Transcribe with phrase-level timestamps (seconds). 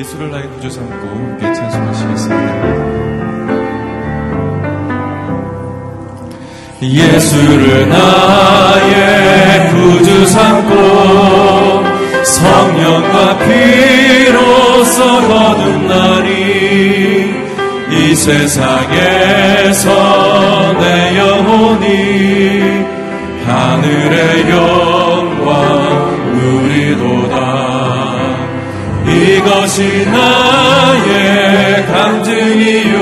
[0.00, 2.54] 예수를 나의 구주 삼고 함께 찬송하시겠습니다.
[6.80, 11.84] 예수를 나의 구주 삼고
[12.24, 16.30] 성령과 피로써 거듭나니
[17.90, 19.90] 이 세상에서
[20.80, 22.86] 내 영혼이
[23.44, 24.89] 하늘의 영
[29.40, 33.00] 이것이 나의 간증이요.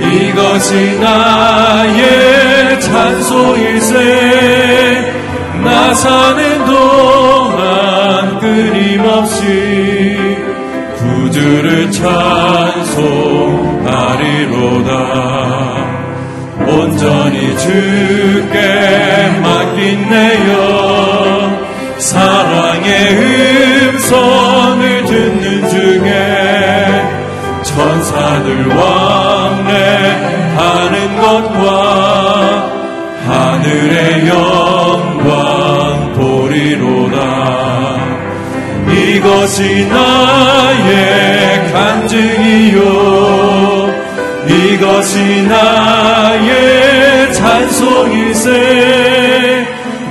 [0.00, 3.94] 이것이 나의 찬송일세
[5.62, 9.44] 나 사는 동안 끊임없이
[10.96, 13.00] 구주를 찬송하리로다.
[16.66, 18.56] 온전히 주께
[19.42, 23.79] 맡긴 내영 사랑의
[24.10, 26.10] 음성을 듣는 중에
[27.62, 29.96] 천사들 왕래하는
[31.20, 32.70] 것과
[33.24, 37.18] 하늘의 영광 보리로다.
[38.92, 42.80] 이것이 나의 간증이요.
[44.48, 48.48] 이것이 나의 찬송일세.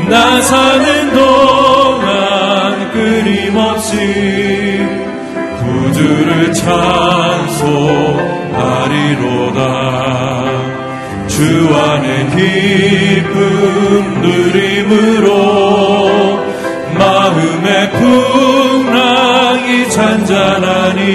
[0.08, 0.99] 나 사는
[6.60, 7.60] 찬송하리로다.
[11.28, 13.40] 주 안에 기쁨
[14.22, 15.30] 누림으로
[16.98, 21.08] 마음의 풍랑이 잔잔하니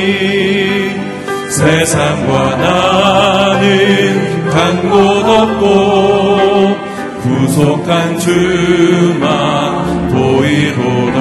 [1.50, 6.76] 세상과 나는 간곳 없고
[7.22, 9.28] 구속한 주만
[10.08, 11.18] 보이로다.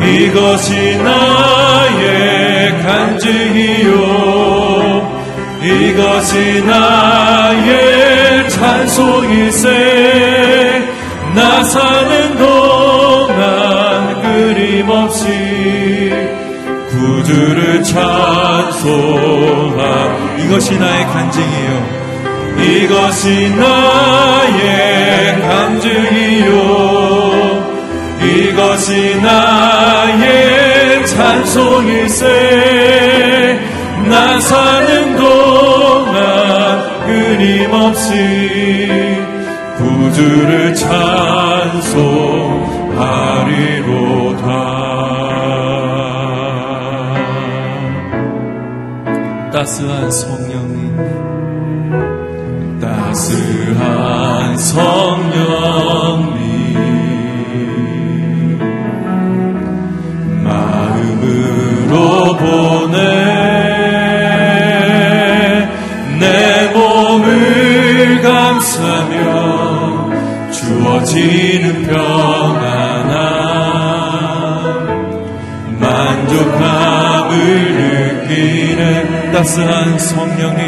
[0.00, 2.45] 이것이 나의
[3.26, 3.90] 간증이요.
[5.62, 9.68] 이것이 나의 찬송일세.
[11.34, 15.26] 나 사는 동안 끊임없이
[16.90, 18.94] 구주를 찬송하.
[20.38, 22.06] 이것이 나의 간증이요.
[22.62, 26.56] 이것이 나의 간증이요.
[28.22, 30.75] 이것이 나의
[31.16, 32.26] 찬송일세
[34.06, 38.12] 나 사는 동안 끊임없이
[39.78, 41.96] 구주를 찬송하리로다.
[49.52, 50.92] 따스한 성령이
[52.78, 55.85] 따스한 성령
[71.16, 73.16] 주어지는 평안함
[75.80, 77.36] 만족함을
[78.28, 80.60] 느끼는 따스한 성령이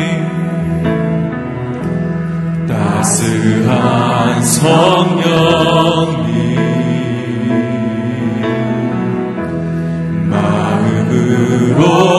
[2.67, 6.29] 따스한 성령이
[10.31, 12.18] 마음으로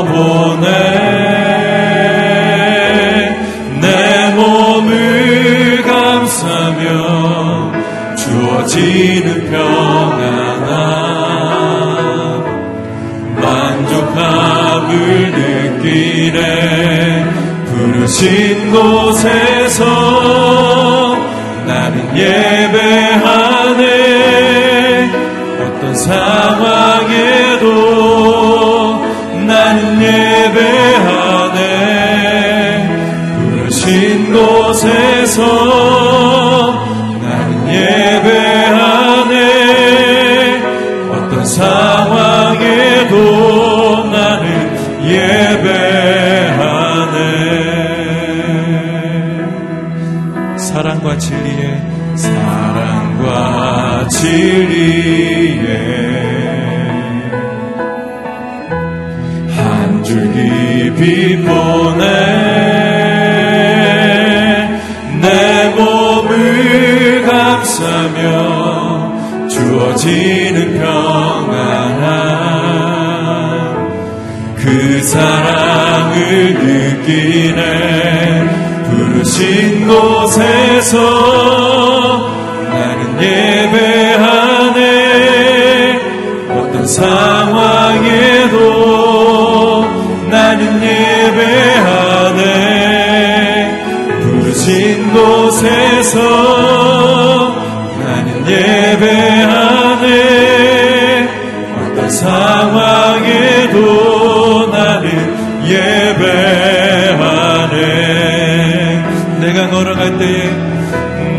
[109.51, 110.51] 내가 걸어갈 때에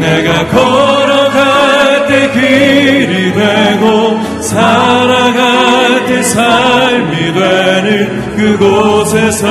[0.00, 9.46] 내가 걸어갈 때 길이 되고 살아갈 때 삶이 되는 그곳에서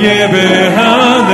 [0.00, 1.32] 예배하네.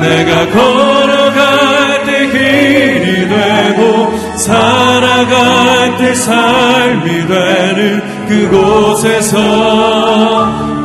[0.00, 9.38] 내가 걸어갈 때 길이 되고 살아갈 때 삶이 되는 그곳에서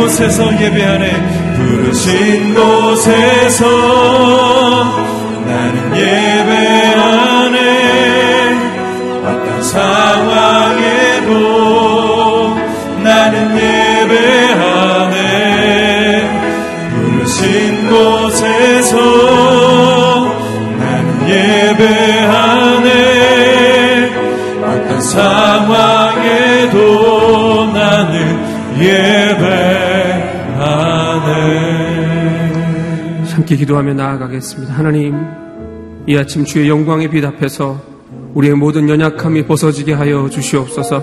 [0.00, 1.56] 곳에서 예배하네.
[1.56, 3.66] 부르신 곳에서
[5.46, 6.79] 나는 예배
[33.50, 34.74] 함께 기도하며 나아가겠습니다.
[34.74, 35.26] 하나님,
[36.06, 37.82] 이 아침 주의 영광의 빛 앞에서
[38.34, 41.02] 우리의 모든 연약함이 벗어지게 하여 주시옵소서.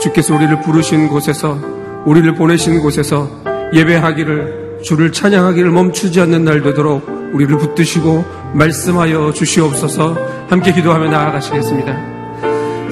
[0.00, 1.58] 주께서 우리를 부르신 곳에서,
[2.06, 3.28] 우리를 보내신 곳에서
[3.74, 8.24] 예배하기를, 주를 찬양하기를 멈추지 않는 날 되도록 우리를 붙드시고
[8.54, 10.16] 말씀하여 주시옵소서.
[10.48, 12.13] 함께 기도하며 나아가시겠습니다.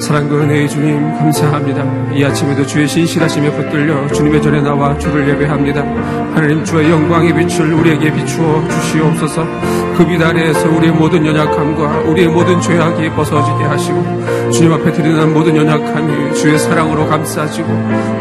[0.03, 2.13] 사랑과 은혜의 주님 감사합니다.
[2.13, 5.81] 이 아침에도 주의 신실하심에 붙들려 주님의 전에 나와 주를 예배합니다.
[6.35, 9.82] 하나님 주의 영광의 빛을 우리에게 비추어 주시옵소서.
[9.97, 16.35] 그빛 아래에서 우리의 모든 연약함과 우리의 모든 죄악이 벗어지게 하시고 주님 앞에 드리는 모든 연약함이
[16.35, 17.67] 주의 사랑으로 감싸지고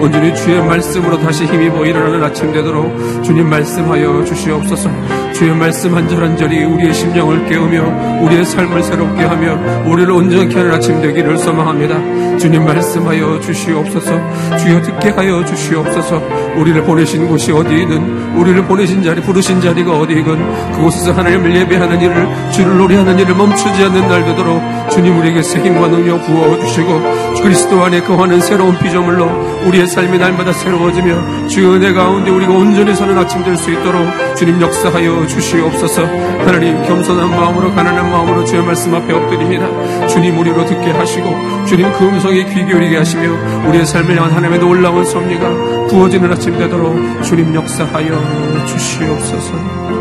[0.00, 4.90] 온전히 주의 말씀으로 다시 힘입어 일어나는 아침 되도록 주님 말씀하여 주시옵소서.
[5.32, 9.58] 주의 말씀 한절한 절이 우리의 심령을 깨우며 우리의 삶을 새롭게 하며
[9.90, 12.38] 우리를 온전케 하는 아침 되기를 소망합니다.
[12.38, 14.10] 주님 말씀하여 주시옵소서.
[14.58, 16.22] 주여 듣게 하여 주시옵소서.
[16.56, 22.76] 우리를 보내신 곳이 어디이든 우리를 보내신 자리 부르신 자리가 어디이든 그곳에서 하나님을 예배하는 일을 주를
[22.78, 27.00] 노래하는 일을 멈추지 않는 날 되도록 주님 우리에게 새 힘과 능력 부어 주시고
[27.42, 33.16] 그리스도 안에 거하는 새로운 피조물로 우리의 삶이 날마다 새로워지며 주의 은혜 가운데 우리가 온전히 서는
[33.18, 34.02] 아침 될 수 있도록
[34.36, 36.02] 주님 역사하여 주시옵소서.
[36.02, 39.68] 하나님 겸손한 마음으로 가난한 마음으로 주의 말씀 앞에 엎드립니다.
[40.08, 43.30] 주님 우리로 듣게 하시고 주님 그 음성에 귀 기울이게 하시며
[43.68, 45.48] 우리의 삶을 향한 하나님의 놀라운 섭리가
[45.88, 49.91] 부어지는 아침 되도록 주님 역사하여 주시옵소서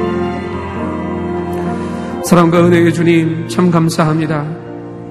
[2.32, 4.48] 사랑과 은혜의 주님 참 감사합니다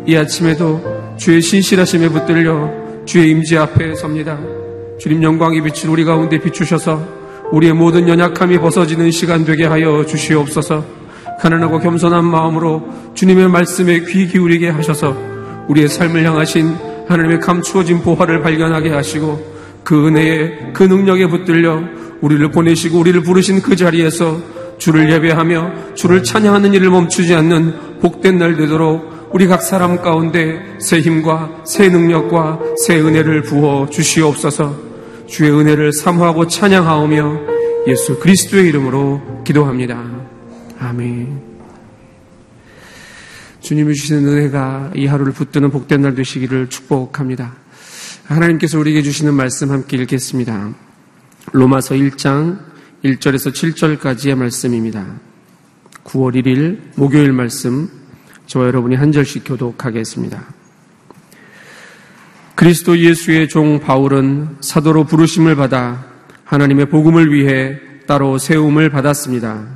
[0.07, 0.83] 이 아침에도
[1.19, 4.39] 주의 신실하심에 붙들려 주의 임재 앞에 섭니다
[4.99, 7.07] 주님 영광이 비친 우리 가운데 비추셔서
[7.53, 10.83] 우리의 모든 연약함이 벗어지는 시간 되게 하여 주시옵소서.
[11.41, 15.15] 가난하고 겸손한 마음으로 주님의 말씀에 귀 기울이게 하셔서
[15.69, 16.75] 우리의 삶을 향하신
[17.07, 19.47] 하나님의 감추어진 보화를 발견하게 하시고
[19.85, 21.83] 그 은혜에 그 능력에 붙들려
[22.23, 28.57] 우리를 보내시고 우리를 부르신 그 자리에서 주를 예배하며 주를 찬양하는 일을 멈추지 않는 복된 날
[28.57, 34.91] 되도록 우리 각 사람 가운데 새 힘과 새 능력과 새 은혜를 부어 주시옵소서.
[35.29, 37.41] 주의 은혜를 사모하고 찬양하오며
[37.87, 40.03] 예수 그리스도의 이름으로 기도합니다.
[40.81, 41.43] 아멘.
[43.61, 47.55] 주님이 주시는 은혜가 이 하루를 붙드는 복된 날 되시기를 축복합니다.
[48.25, 50.71] 하나님께서 우리에게 주시는 말씀 함께 읽겠습니다.
[51.53, 52.70] 로마서 1장
[53.05, 55.07] 1절에서 7절까지의 말씀입니다.
[56.05, 57.89] 9월 1일 목요일 말씀
[58.47, 60.45] 저와 여러분이 한 절씩 교독하겠습니다.
[62.55, 66.05] 그리스도 예수의 종 바울은 사도로 부르심을 받아
[66.45, 69.67] 하나님의 복음을 위해 따로 세움을 받았습니다.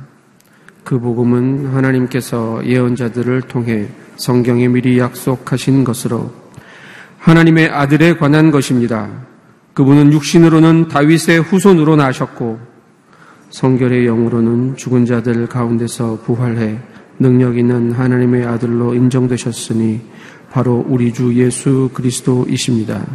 [0.83, 6.31] 그 복음은 하나님께서 예언자들을 통해 성경에 미리 약속하신 것으로
[7.17, 9.09] 하나님의 아들에 관한 것입니다.
[9.73, 12.74] 그분은 육신으로는 다윗의 후손으로 나셨고
[13.55, 16.77] 성결의 영으로는 죽은 자들 가운데서 부활해
[17.19, 20.01] 능력 있는 하나님의 아들로 인정되셨으니
[20.51, 23.05] 바로 우리 주 예수 그리스도이십니다.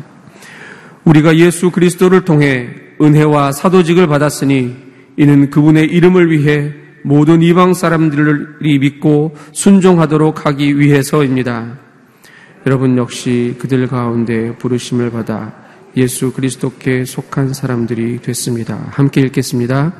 [1.04, 2.70] 우리가 예수 그리스도를 통해
[3.02, 4.74] 은혜와 사도직을 받았으니
[5.18, 6.72] 이는 그분의 이름을 위해
[7.04, 11.78] 모든 이방 사람들이 믿고 순종하도록 하기 위해서입니다.
[12.64, 15.52] 여러분 역시 그들 가운데 부르심을 받아
[15.96, 18.86] 예수 그리스도께 속한 사람들이 됐습니다.
[18.90, 19.94] 함께 읽겠습니다.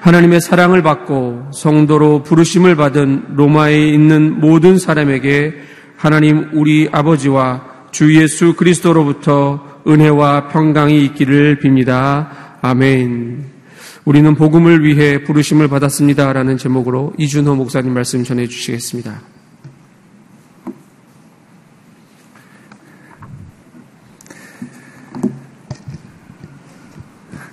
[0.00, 5.54] 하나님의 사랑을 받고 성도로 부르심을 받은 로마에 있는 모든 사람에게
[5.96, 12.28] 하나님 우리 아버지와 주 예수 그리스도로부터 은혜와 평강이 있기를 빕니다.
[12.62, 13.44] 아멘.
[14.04, 19.39] 우리는 복음을 위해 부르심을 받았습니다라는 제목으로 이준호 목사님 말씀 전해 주시겠습니다.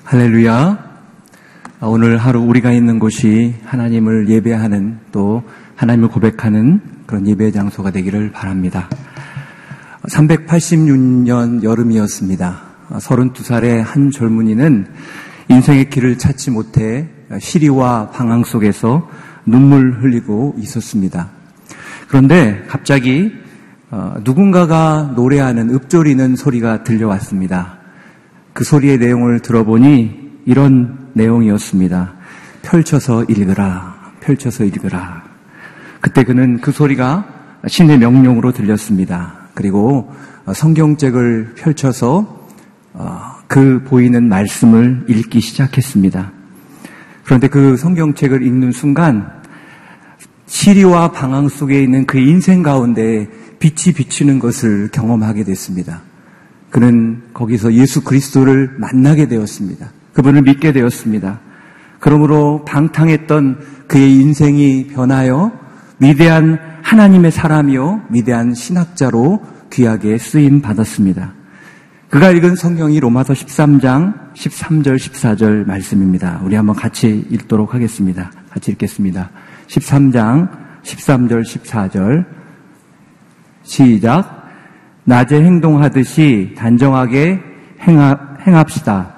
[0.10, 0.78] 할렐루야.
[1.82, 5.44] 오늘 하루 우리가 있는 곳이 하나님을 예배하는 또
[5.76, 8.90] 하나님을 고백하는 그런 예배 장소가 되기를 바랍니다.
[10.04, 12.62] 386년 여름이었습니다.
[12.92, 14.88] 32살의 한 젊은이는
[15.50, 19.10] 인생의 길을 찾지 못해 시리와 방황 속에서
[19.46, 21.28] 눈물 흘리고 있었습니다.
[22.08, 23.34] 그런데 갑자기
[23.92, 27.77] 어, 누군가가 노래하는 읊조리는 소리가 들려왔습니다.
[28.58, 32.16] 그 소리의 내용을 들어보니 이런 내용이었습니다.
[32.64, 35.24] 펼쳐서 읽으라, 펼쳐서 읽으라.
[36.02, 37.28] 그때 그는 그 소리가
[37.68, 39.36] 신의 명령으로 들렸습니다.
[39.54, 40.12] 그리고
[40.52, 42.48] 성경책을 펼쳐서
[42.94, 46.32] 어, 그 보이는 말씀을 읽기 시작했습니다.
[47.26, 49.32] 그런데 그 성경책을 읽는 순간
[50.48, 53.28] 시리와 방황 속에 있는 그 인생 가운데
[53.60, 56.02] 빛이 비치는 것을 경험하게 됐습니다.
[56.78, 59.90] 그는 거기서 예수 그리스도를 만나게 되었습니다.
[60.14, 61.40] 그분을 믿게 되었습니다.
[62.00, 65.52] 그러므로 방탕했던 그의 인생이 변하여
[65.98, 69.42] 위대한 하나님의 사람이요, 위대한 신학자로
[69.74, 71.34] 귀하게 쓰임 받았습니다.
[72.12, 76.42] 그가 읽은 성경이 로마서 13장 13절 14절 말씀입니다.
[76.44, 78.30] 우리 한번 같이 읽도록 하겠습니다.
[78.52, 79.32] 같이 읽겠습니다.
[79.66, 80.52] 13장
[80.84, 82.26] 13절 14절
[83.64, 84.37] 시작
[85.08, 87.40] 낮에 행동하듯이 단정하게
[88.46, 89.14] 행합시다.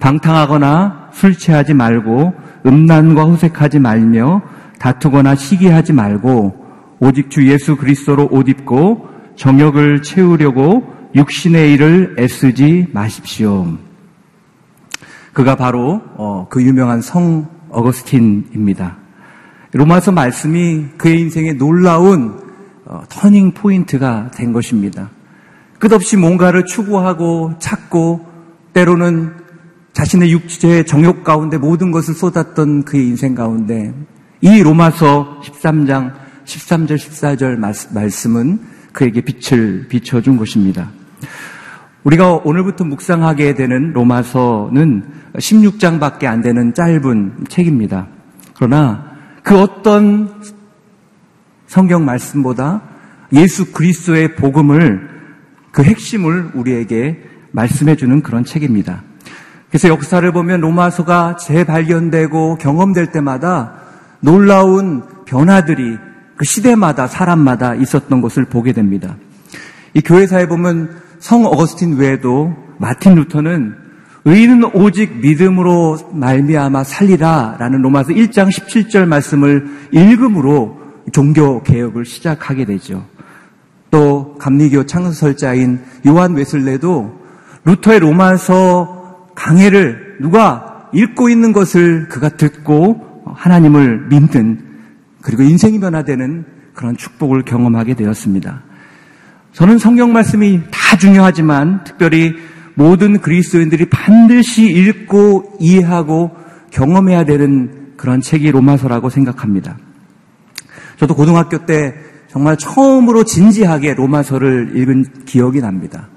[0.00, 2.32] 방탕하거나 술 취하지 말고
[2.64, 4.40] 음란과 후색하지 말며
[4.78, 6.64] 다투거나 시기하지 말고
[6.98, 13.76] 오직 주 예수 그리스도로 옷 입고 정욕을 채우려고 육신의 일을 애쓰지 마십시오.
[15.34, 18.96] 그가 바로 어, 그 유명한 성 어거스틴입니다.
[19.72, 22.40] 로마서 말씀이 그의 인생에 놀라운
[22.86, 25.10] 어, 터닝 포인트가 된 것입니다.
[25.78, 28.26] 끝없이 뭔가를 추구하고 찾고
[28.72, 29.32] 때로는
[29.92, 33.94] 자신의 육체의 정욕 가운데 모든 것을 쏟았던 그의 인생 가운데
[34.40, 36.12] 이 로마서 13장
[36.44, 37.56] 13절 14절
[37.94, 38.60] 말씀은
[38.92, 40.90] 그에게 빛을 비춰준 것입니다.
[42.04, 45.04] 우리가 오늘부터 묵상하게 되는 로마서는
[45.36, 48.08] 16장밖에 안 되는 짧은 책입니다.
[48.56, 49.10] 그러나
[49.42, 50.42] 그 어떤
[51.66, 52.82] 성경 말씀보다
[53.32, 55.13] 예수 그리스도의 복음을
[55.74, 59.02] 그 핵심을 우리에게 말씀해 주는 그런 책입니다.
[59.68, 63.74] 그래서 역사를 보면 로마서가 재발견되고 경험될 때마다
[64.20, 65.98] 놀라운 변화들이
[66.36, 69.16] 그 시대마다 사람마다 있었던 것을 보게 됩니다.
[69.94, 73.74] 이 교회사에 보면 성 어거스틴 외에도 마틴 루터는
[74.26, 80.78] 의인은 오직 믿음으로 말미암아 살리라라는 로마서 1장 17절 말씀을 읽음으로
[81.12, 83.04] 종교 개혁을 시작하게 되죠.
[83.94, 87.16] 또 감리교 창설자인 요한 웨슬레도
[87.64, 94.58] 루터의 로마서 강해를 누가 읽고 있는 것을 그가 듣고 하나님을 믿는
[95.22, 98.64] 그리고 인생이 변화되는 그런 축복을 경험하게 되었습니다.
[99.52, 102.34] 저는 성경 말씀이 다 중요하지만 특별히
[102.74, 106.32] 모든 그리스도인들이 반드시 읽고 이해하고
[106.70, 109.76] 경험해야 되는 그런 책이 로마서라고 생각합니다.
[110.96, 111.94] 저도 고등학교 때
[112.34, 116.08] 정말 처음으로 진지하게 로마서를 읽은 기억이 납니다.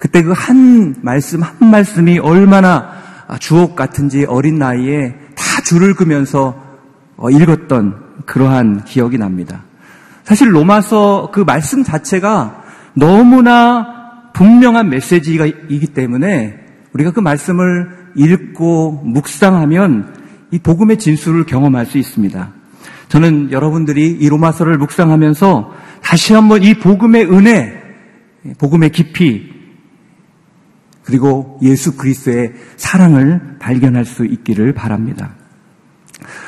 [0.00, 2.90] 그때 그 한 말씀 한 말씀이 얼마나
[3.38, 6.60] 주옥 같은지 어린 나이에 다 줄을 끄면서
[7.16, 9.62] 어, 읽었던 그러한 기억이 납니다.
[10.24, 20.16] 사실 로마서 그 말씀 자체가 너무나 분명한 메시지이기 때문에 우리가 그 말씀을 읽고 묵상하면
[20.50, 22.59] 이 복음의 진수를 경험할 수 있습니다.
[23.10, 27.82] 저는 여러분들이 이 로마서를 묵상하면서 다시 한번 이 복음의 은혜,
[28.58, 29.50] 복음의 깊이,
[31.02, 35.34] 그리고 예수 그리스도의 사랑을 발견할 수 있기를 바랍니다.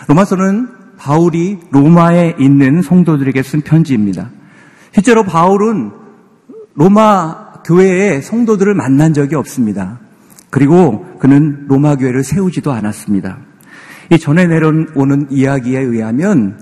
[0.07, 4.31] 로마서는 바울이 로마에 있는 성도들에게 쓴 편지입니다.
[4.93, 5.91] 실제로 바울은
[6.75, 9.99] 로마 교회의 성도들을 만난 적이 없습니다.
[10.51, 13.39] 그리고 그는 로마 교회를 세우지도 않았습니다.
[14.13, 16.59] 이 전에 내려오는 이야기에 의하면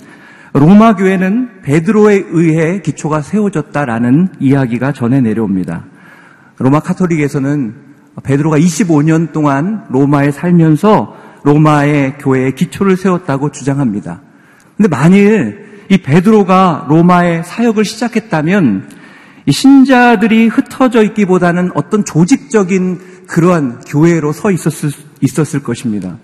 [0.53, 5.85] 로마 교회는 베드로에 의해 기초가 세워졌다라는 이야기가 전해 내려옵니다.
[6.59, 7.75] 로마 카톨릭에서는
[8.23, 14.21] 베드로가 25년 동안 로마에 살면서 로마의 교회의 기초를 세웠다고 주장합니다.
[14.77, 18.91] 근데 만일 이 베드로가 로마의 사역을 시작했다면
[19.49, 24.91] 신자들이 흩어져 있기보다는 어떤 조직적인 그러한 교회로 서 있었을,
[25.21, 26.17] 있었을 것입니다.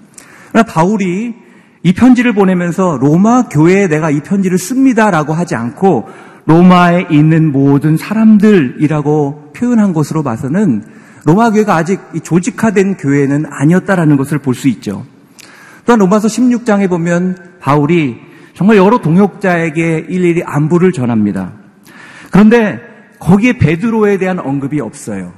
[0.56, 1.34] 그러나 바울이
[1.82, 6.08] 이 편지를 보내면서 로마 교회에 내가 이 편지를 씁니다라고 하지 않고
[6.46, 10.82] 로마에 있는 모든 사람들이라고 표현한 것으로 봐서는
[11.26, 15.04] 로마 교회가 아직 조직화된 교회는 아니었다라는 것을 볼 수 있죠.
[15.84, 18.16] 또한 로마서 16장에 보면 바울이
[18.54, 21.52] 정말 여러 동역자에게 일일이 안부를 전합니다.
[22.30, 22.80] 그런데
[23.18, 25.34] 거기에 베드로에 대한 언급이 없어요.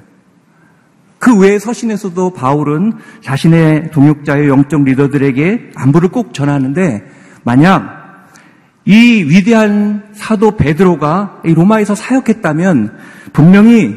[1.18, 7.04] 그 외의 서신에서도 바울은 자신의 동역자의 영적 리더들에게 안부를 꼭 전하는데
[7.44, 7.98] 만약
[8.84, 12.96] 이 위대한 사도 베드로가 로마에서 사역했다면
[13.32, 13.96] 분명히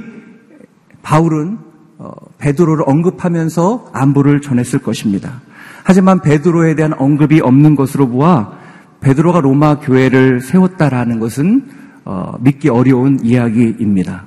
[1.02, 1.60] 바울은
[1.98, 5.42] 어, 베드로를 언급하면서 안부를 전했을 것입니다.
[5.84, 8.54] 하지만 베드로에 대한 언급이 없는 것으로 보아
[9.02, 11.70] 베드로가 로마 교회를 세웠다라는 것은
[12.06, 14.26] 어, 믿기 어려운 이야기입니다.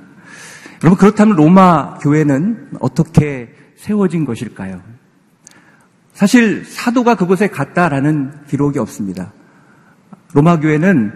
[0.85, 4.79] 여러분 그렇다면 로마 교회는 어떻게 세워진 것일까요?
[6.13, 9.33] 사실 사도가 그곳에 갔다라는 기록이 없습니다.
[10.35, 11.11] 로마 교회는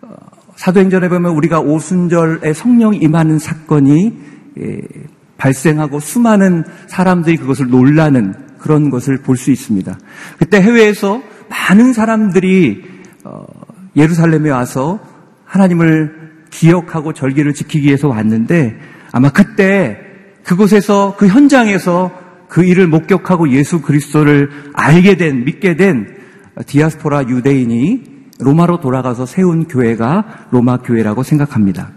[0.00, 0.14] 어,
[0.56, 4.18] 사도행전에 보면 우리가 오순절에 성령 임하는 사건이
[4.58, 4.80] 예,
[5.36, 9.94] 발생하고 수많은 사람들이 그것을 놀라는 그런 것을 볼 수 있습니다.
[10.38, 12.82] 그때 해외에서 많은 사람들이
[13.24, 13.44] 어,
[13.94, 14.98] 예루살렘에 와서
[15.44, 19.98] 하나님을 기억하고 절기를 지키기 위해서 왔는데 아마 그때
[20.42, 22.10] 그곳에서 그 현장에서
[22.48, 26.16] 그 일을 목격하고 예수 그리스도를 알게 된 믿게 된
[26.66, 31.90] 디아스포라 유대인이 로마로 돌아가서 세운 교회가 로마 교회라고 생각합니다.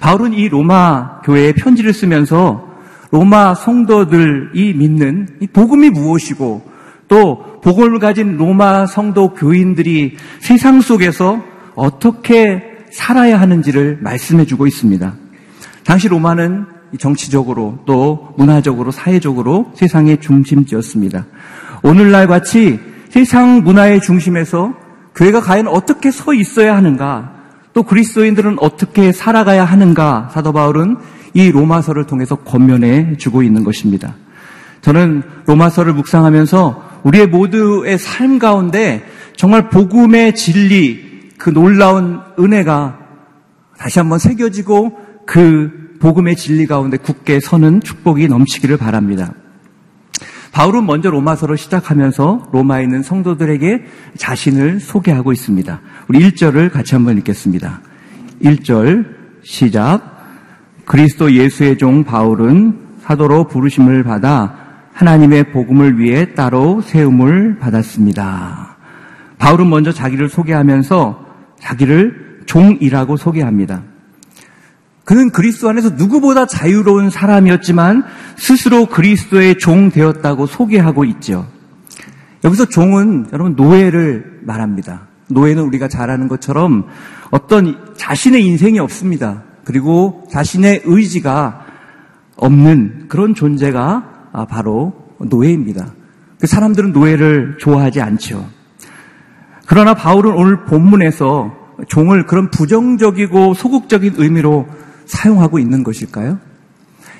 [0.00, 2.68] 바울은 이 로마 교회에 편지를 쓰면서
[3.10, 6.70] 로마 성도들이 믿는 이 복음이 무엇이고
[7.08, 11.42] 또 복음을 가진 로마 성도 교인들이 세상 속에서
[11.74, 15.29] 어떻게 살아야 하는지를 말씀해 주고 있습니다.
[15.90, 16.66] 당시 로마는
[17.00, 21.26] 정치적으로 또 문화적으로 사회적으로 세상의 중심지였습니다.
[21.82, 24.72] 오늘날 같이 세상 문화의 중심에서
[25.16, 27.32] 교회가 과연 어떻게 서 있어야 하는가
[27.72, 30.96] 또 그리스도인들은 어떻게 살아가야 하는가 사도 바울은
[31.34, 34.14] 이 로마서를 통해서 권면해 주고 있는 것입니다.
[34.82, 42.96] 저는 로마서를 묵상하면서 우리의 모두의 삶 가운데 정말 복음의 진리, 그 놀라운 은혜가
[43.76, 49.32] 다시 한번 새겨지고 그 복음의 진리 가운데 굳게 서는 축복이 넘치기를 바랍니다.
[50.52, 53.84] 바울은 먼저 로마서를 시작하면서 로마에 있는 성도들에게
[54.16, 55.80] 자신을 소개하고 있습니다.
[56.08, 57.80] 우리 1절을 같이 한번 읽겠습니다.
[58.42, 59.06] 1절
[59.44, 60.18] 시작.
[60.86, 64.56] 그리스도 예수의 종 바울은 사도로 부르심을 받아
[64.92, 68.76] 하나님의 복음을 위해 따로 세움을 받았습니다.
[69.38, 71.26] 바울은 먼저 자기를 소개하면서
[71.60, 73.82] 자기를 종이라고 소개합니다.
[75.10, 78.04] 그는 그리스도 안에서 누구보다 자유로운 사람이었지만
[78.36, 81.48] 스스로 그리스도의 종 되었다고 소개하고 있죠.
[82.44, 85.08] 여기서 종은 여러분 노예를 말합니다.
[85.26, 86.86] 노예는 우리가 잘 아는 것처럼
[87.32, 89.42] 어떤 자신의 인생이 없습니다.
[89.64, 91.66] 그리고 자신의 의지가
[92.36, 95.92] 없는 그런 존재가 바로 노예입니다.
[96.38, 98.46] 그 사람들은 노예를 좋아하지 않죠.
[99.66, 101.52] 그러나 바울은 오늘 본문에서
[101.88, 104.68] 종을 그런 부정적이고 소극적인 의미로
[105.10, 106.38] 사용하고 있는 것일까요?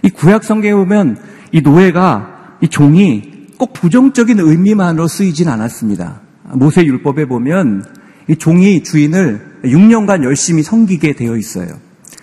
[0.03, 1.19] 이 구약 성경에 보면
[1.53, 6.21] 이 노예가 이 종이 꼭 부정적인 의미만으로 쓰이진 않았습니다.
[6.55, 7.85] 모세 율법에 보면
[8.29, 11.69] 이 종이 주인을 6년간 열심히 섬기게 되어 있어요.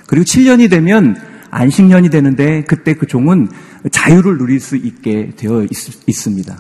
[0.08, 1.16] 그리고 7년이 되면
[1.52, 3.50] 안식년이 되는데 그때 그 종은
[3.92, 6.58] 자유를 누릴 수 있게 되어 있, 습니다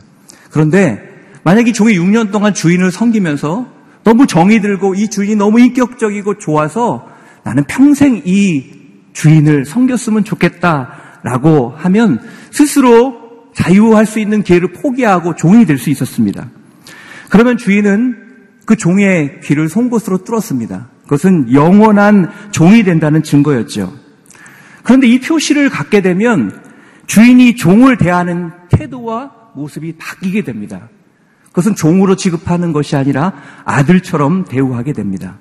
[0.51, 1.01] 그런데
[1.43, 3.67] 만약에 종이 6년 동안 주인을 섬기면서
[4.03, 7.07] 너무 정이 들고 이 주인이 너무 인격적이고 좋아서
[7.43, 8.76] 나는 평생 이
[9.17, 12.19] 주인을 섬겼으면 좋겠다라고 하면
[12.51, 13.15] 스스로
[13.55, 16.47] 자유할 수 있는 기회를 포기하고 종이 될 수 있었습니다.
[17.29, 18.15] 그러면 주인은
[18.65, 20.89] 그 종의 귀를 송곳으로 뚫었습니다.
[21.03, 23.91] 그것은 영원한 종이 된다는 증거였죠.
[24.83, 26.61] 그런데 이 표시를 갖게 되면
[27.07, 30.89] 주인이 종을 대하는 태도와 모습이 바뀌게 됩니다.
[31.47, 33.33] 그것은 종으로 취급하는 것이 아니라
[33.65, 35.39] 아들처럼 대우하게 됩니다.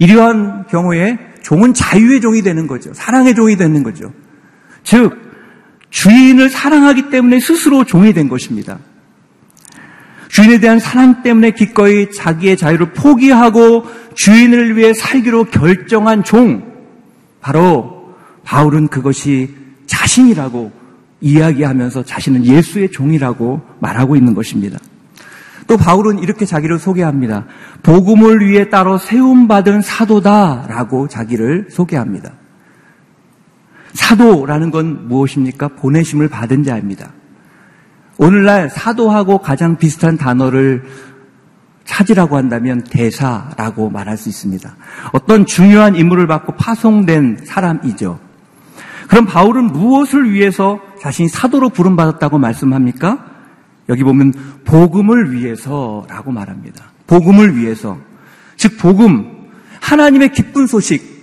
[0.00, 2.92] 이러한 경우에 종은 자유의 종이 되는 거죠.
[2.92, 4.12] 사랑의 종이 되는 거죠.
[4.84, 5.16] 즉,
[5.88, 8.78] 주인을 사랑하기 때문에 스스로 종이 된 것입니다.
[10.28, 16.70] 주인에 대한 사랑 때문에 기꺼이 자기의 자유를 포기하고 주인을 위해 살기로 결정한 종.
[17.40, 18.12] 바로
[18.44, 19.54] 바울은 그것이
[19.86, 20.70] 자신이라고
[21.22, 24.78] 이야기하면서 자신은 예수의 종이라고 말하고 있는 것입니다.
[25.68, 27.44] 또 바울은 이렇게 자기를 소개합니다.
[27.82, 32.32] 복음을 위해 따로 세움받은 사도다라고 자기를 소개합니다.
[33.92, 35.68] 사도라는 건 무엇입니까?
[35.68, 37.10] 보내심을 받은 자입니다.
[38.16, 40.84] 오늘날 사도하고 가장 비슷한 단어를
[41.84, 44.74] 찾으라고 한다면 대사라고 말할 수 있습니다.
[45.12, 48.18] 어떤 중요한 임무를 받고 파송된 사람이죠.
[49.08, 53.37] 그럼 바울은 무엇을 위해서 자신이 사도로 부름받았다고 말씀합니까?
[53.88, 54.32] 여기 보면
[54.64, 56.92] 복음을 위해서라고 말합니다.
[57.06, 57.98] 복음을 위해서.
[58.56, 59.48] 즉 복음
[59.80, 61.18] 하나님의 기쁜 소식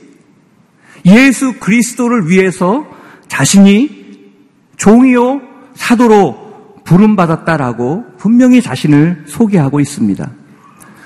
[1.06, 2.86] 예수 그리스도를 위해서
[3.28, 4.34] 자신이
[4.78, 5.42] 종이요
[5.76, 6.46] 사도로
[6.84, 10.32] 부름 받았다라고 분명히 자신을 소개하고 있습니다.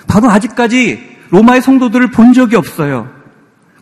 [0.08, 3.10] 바로 아직까지 로마의 성도들을 본 적이 없어요.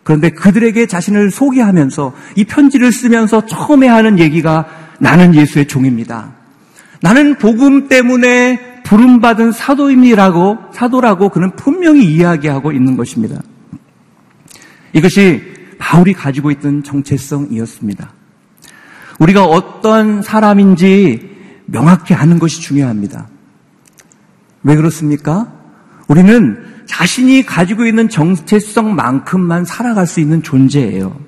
[0.03, 4.65] 그런데 그들에게 자신을 소개하면서 이 편지를 쓰면서 처음에 하는 얘기가
[4.99, 6.36] 나는 예수의 종입니다.
[7.01, 13.41] 나는 복음 때문에 부름받은 사도입니라고 사도라고 그는 분명히 이야기하고 있는 것입니다.
[14.93, 15.41] 이것이
[15.77, 18.13] 바울이 가지고 있던 정체성이었습니다.
[19.19, 23.27] 우리가 어떤 사람인지 명확히 아는 것이 중요합니다.
[24.63, 25.53] 왜 그렇습니까?
[26.07, 31.19] 우리는 자신이 가지고 있는 정체성만큼만 살아갈 수 있는 존재예요.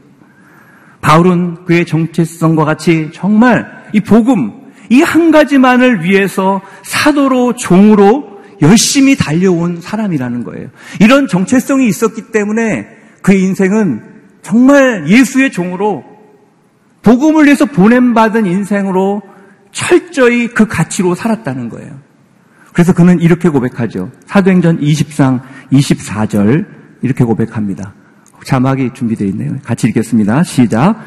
[1.02, 4.59] 바울은 그의 정체성과 같이 정말 이 복음,
[4.90, 10.70] 이 한 가지만을 위해서 사도로 종으로 열심히 달려온 사람이라는 거예요.
[11.00, 12.88] 이런 정체성이 있었기 때문에
[13.22, 14.04] 그의 인생은
[14.42, 16.04] 정말 예수의 종으로
[17.02, 19.22] 복음을 위해서 보냄받은 인생으로
[19.72, 22.00] 철저히 그 가치로 살았다는 거예요.
[22.74, 24.12] 그래서 그는 이렇게 고백하죠.
[24.26, 26.66] 사도행전 20상 24절
[27.02, 27.94] 이렇게 고백합니다.
[28.44, 29.56] 자막이 준비되어 있네요.
[29.64, 30.44] 같이 읽겠습니다.
[30.44, 30.98] 시작.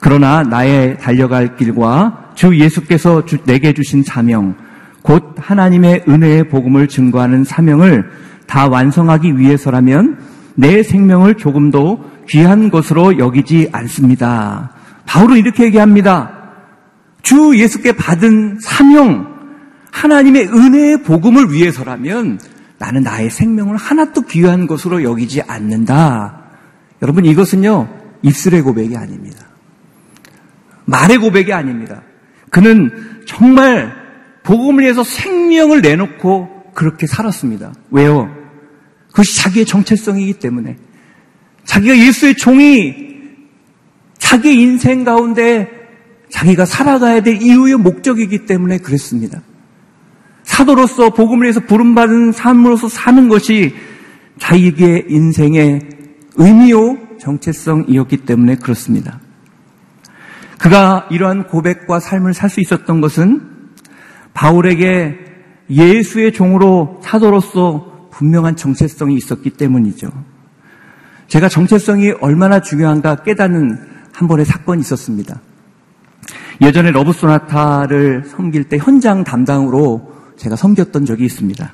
[0.00, 4.56] 그러나 나의 달려갈 길과 주 예수께서 주, 내게 주신 사명,
[5.02, 8.10] 곧 하나님의 은혜의 복음을 증거하는 사명을
[8.46, 10.18] 다 완성하기 위해서라면
[10.54, 14.72] 내 생명을 조금도 귀한 것으로 여기지 않습니다.
[15.06, 16.42] 바울은 이렇게 얘기합니다.
[17.22, 19.32] 주 예수께 받은 사명,
[19.90, 22.38] 하나님의 은혜의 복음을 위해서라면
[22.78, 26.42] 나는 나의 생명을 하나도 귀한 것으로 여기지 않는다.
[27.00, 27.88] 여러분 이것은요
[28.22, 29.46] 입술의 고백이 아닙니다.
[30.84, 32.02] 말의 고백이 아닙니다.
[32.52, 32.90] 그는
[33.24, 33.94] 정말
[34.42, 37.72] 복음을 위해서 생명을 내놓고 그렇게 살았습니다.
[37.90, 38.30] 왜요?
[39.08, 40.76] 그것이 자기의 정체성이기 때문에
[41.64, 42.94] 자기가 예수의 종이
[44.18, 45.70] 자기 인생 가운데
[46.28, 49.40] 자기가 살아가야 될 이유의 목적이기 때문에 그랬습니다.
[50.42, 53.74] 사도로서 복음을 위해서 부름받은 삶으로서 사는 것이
[54.38, 55.80] 자기의 인생의
[56.34, 59.21] 의미요 정체성이었기 때문에 그렇습니다.
[60.62, 63.40] 그가 이러한 고백과 삶을 살 수 있었던 것은
[64.32, 65.18] 바울에게
[65.68, 70.08] 예수의 종으로 사도로서 분명한 정체성이 있었기 때문이죠.
[71.26, 73.78] 제가 정체성이 얼마나 중요한가 깨닫는
[74.12, 75.40] 한 번의 사건이 있었습니다.
[76.60, 81.72] 예전에 러브소나타를 섬길 때 현장 담당으로 제가 섬겼던 적이 있습니다.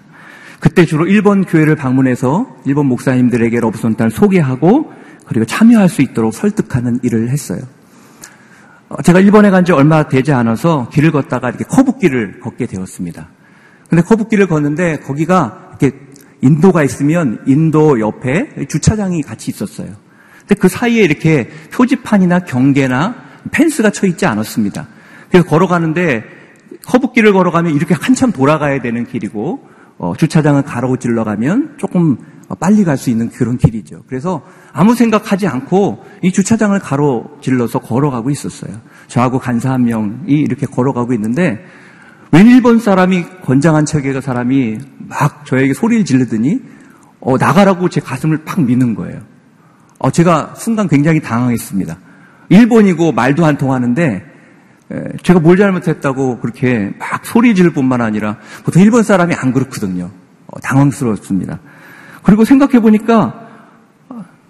[0.60, 4.92] 그때 주로 일본 교회를 방문해서 일본 목사님들에게 러브소나타를 소개하고
[5.26, 7.60] 그리고 참여할 수 있도록 설득하는 일을 했어요.
[8.88, 13.28] 어, 제가 일본에 간 지 얼마 되지 않아서 길을 걷다가 이렇게 커브길을 걷게 되었습니다.
[13.90, 15.98] 근데 커브길을 걷는데 거기가 이렇게
[16.40, 19.88] 인도가 있으면 인도 옆에 주차장이 같이 있었어요.
[20.40, 23.16] 근데 그 사이에 이렇게 표지판이나 경계나
[23.50, 24.88] 펜스가 쳐 있지 않았습니다.
[25.28, 26.24] 그래서 걸어가는데
[26.86, 32.16] 커브길을 걸어가면 이렇게 한참 돌아가야 되는 길이고 어, 주차장을 가로질러 가면 조금
[32.54, 34.02] 빨리 갈 수 있는 그런 길이죠.
[34.08, 38.72] 그래서 아무 생각하지 않고 이 주차장을 가로질러서 걸어가고 있었어요.
[39.06, 41.64] 저하고 간사 한 명이 이렇게 걸어가고 있는데
[42.32, 46.60] 웬 일본 사람이 건장한 척의 사람이 막 저에게 소리를 지르더니
[47.20, 49.20] 어, 나가라고 제 가슴을 팍 미는 거예요.
[49.98, 51.98] 어, 제가 순간 굉장히 당황했습니다.
[52.50, 54.24] 일본이고 말도 안 통하는데
[54.90, 60.10] 에, 제가 뭘 잘못했다고 그렇게 막 소리 지를 뿐만 아니라 보통 일본 사람이 안 그렇거든요.
[60.46, 61.60] 어, 당황스러웠습니다.
[62.28, 63.48] 그리고 생각해 보니까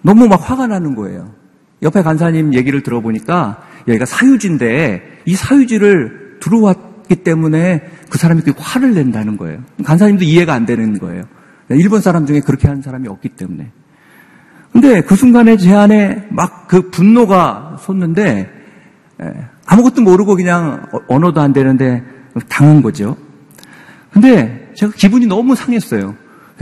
[0.01, 1.33] 너무 막 화가 나는 거예요.
[1.81, 9.37] 옆에 간사님 얘기를 들어보니까 여기가 사유지인데 이 사유지를 들어왔기 때문에 그 사람이 그 화를 낸다는
[9.37, 9.59] 거예요.
[9.85, 11.23] 간사님도 이해가 안 되는 거예요.
[11.69, 13.71] 일본 사람 중에 그렇게 하는 사람이 없기 때문에.
[14.73, 18.49] 근데 그 순간에 제 안에 막 그 분노가 솟는데
[19.65, 22.03] 아무것도 모르고 그냥 어- 언어도 안 되는데
[22.49, 23.15] 당한 거죠.
[24.11, 26.15] 근데 제가 기분이 너무 상했어요.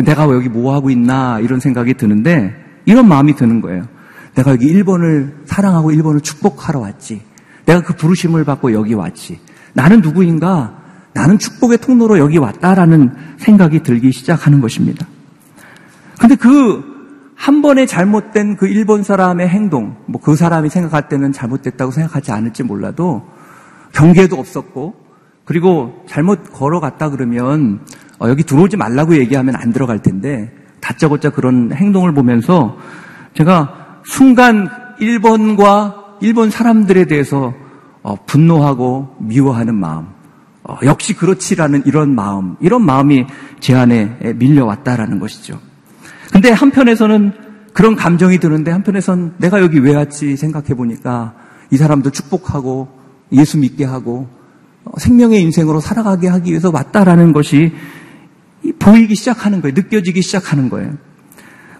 [0.04, 2.54] 내가 왜 여기 뭐 하고 있나 이런 생각이 드는데
[2.86, 3.88] 이런 마음이 드는 거예요.
[4.36, 7.22] 내가 여기 일본을 사랑하고 일본을 축복하러 왔지.
[7.66, 9.40] 내가 그 부르심을 받고 여기 왔지.
[9.74, 10.78] 나는 누구인가?
[11.14, 15.08] 나는 축복의 통로로 여기 왔다라는 생각이 들기 시작하는 것입니다.
[16.20, 16.98] 근데 그
[17.38, 22.64] 한 번의 잘못된 그 일본 사람의 행동, 뭐 그 사람이 생각할 때는 잘못됐다고 생각하지 않을지
[22.64, 23.26] 몰라도
[23.94, 24.96] 경계도 없었고,
[25.46, 27.80] 그리고 잘못 걸어갔다 그러면
[28.20, 30.52] 어, 여기 들어오지 말라고 얘기하면 안 들어갈 텐데
[30.82, 32.78] 다짜고짜 그런 행동을 보면서
[33.34, 37.54] 제가 순간 일본과 일본 사람들에 대해서
[38.02, 40.08] 어, 분노하고 미워하는 마음,
[40.64, 43.26] 어, 역시 그렇지라는 이런 마음, 이런 마음이
[43.60, 45.60] 제 안에 밀려왔다라는 것이죠.
[46.32, 47.34] 근데 한편에서는
[47.74, 51.34] 그런 감정이 드는데 한편에선 내가 여기 왜 왔지 생각해 보니까
[51.70, 52.88] 이 사람도 축복하고
[53.34, 54.28] 예수 믿게 하고
[54.86, 57.74] 어, 생명의 인생으로 살아가게 하기 위해서 왔다라는 것이
[58.74, 59.74] 보이기 시작하는 거예요.
[59.76, 60.94] 느껴지기 시작하는 거예요.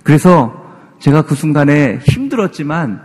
[0.04, 0.66] 그래서
[1.00, 3.02] 제가 그 순간에 힘들었지만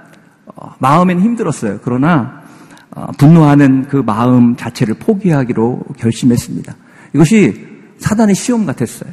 [0.47, 1.81] 어, 마음엔 힘들었어요.
[1.83, 2.43] 그러나
[2.91, 6.75] 어, 분노하는 그 마음 자체를 포기하기로 결심했습니다.
[7.15, 7.67] 이것이
[7.99, 9.13] 사단의 시험 같았어요.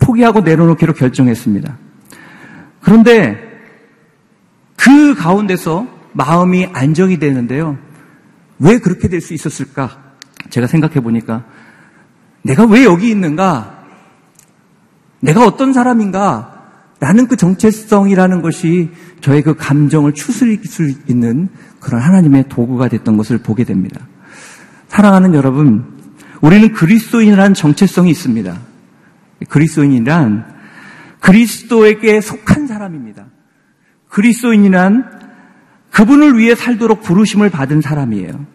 [0.00, 1.76] 포기하고 내려놓기로 결정했습니다.
[2.80, 3.38] 그런데
[4.76, 7.78] 그 가운데서 마음이 안정이 되는데요.
[8.58, 10.12] 왜 그렇게 될 수 있었을까?
[10.50, 11.44] 제가 생각해 보니까
[12.42, 13.81] 내가 왜 여기 있는가?
[15.22, 16.50] 내가 어떤 사람인가?
[17.00, 21.48] 라는 그 정체성이라는 것이 저의 그 감정을 추스릴 수 있는
[21.80, 24.00] 그런 하나님의 도구가 됐던 것을 보게 됩니다.
[24.88, 25.84] 사랑하는 여러분,
[26.40, 28.56] 우리는 그리스도인이라는 정체성이 있습니다.
[29.48, 30.44] 그리스도인이란
[31.20, 33.26] 그리스도에게 속한 사람입니다.
[34.08, 35.22] 그리스도인이란
[35.90, 38.46] 그분을 위해 살도록 부르심을 받은 사람이에요.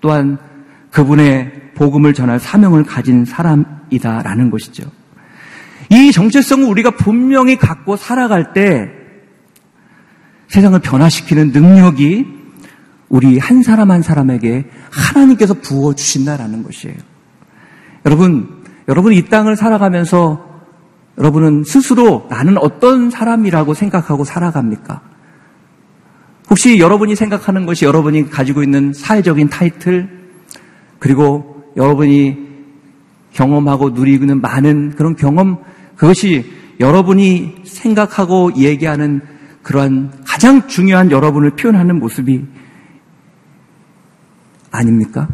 [0.00, 0.38] 또한
[0.90, 4.97] 그분의 복음을 전할 사명을 가진 사람이다라는 것이죠.
[5.90, 8.90] 이 정체성을 우리가 분명히 갖고 살아갈 때
[10.48, 12.26] 세상을 변화시키는 능력이
[13.08, 16.96] 우리 한 사람 한 사람에게 하나님께서 부어주신다라는 것이에요.
[18.04, 20.46] 여러분, 여러분 이 땅을 살아가면서
[21.16, 25.02] 여러분은 스스로 나는 어떤 사람이라고 생각하고 살아갑니까?
[26.50, 30.08] 혹시 여러분이 생각하는 것이 여러분이 가지고 있는 사회적인 타이틀,
[30.98, 32.48] 그리고 여러분이
[33.32, 35.58] 경험하고 누리는 많은 그런 경험,
[35.98, 39.20] 그것이 여러분이 생각하고 얘기하는
[39.62, 42.46] 그러한 가장 중요한 여러분을 표현하는 모습이
[44.70, 45.28] 아닙니까?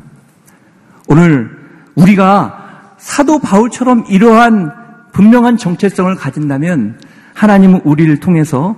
[1.06, 1.50] 오늘
[1.94, 4.72] 우리가 사도 바울처럼 이러한
[5.12, 6.98] 분명한 정체성을 가진다면
[7.34, 8.74] 하나님은 우리를 통해서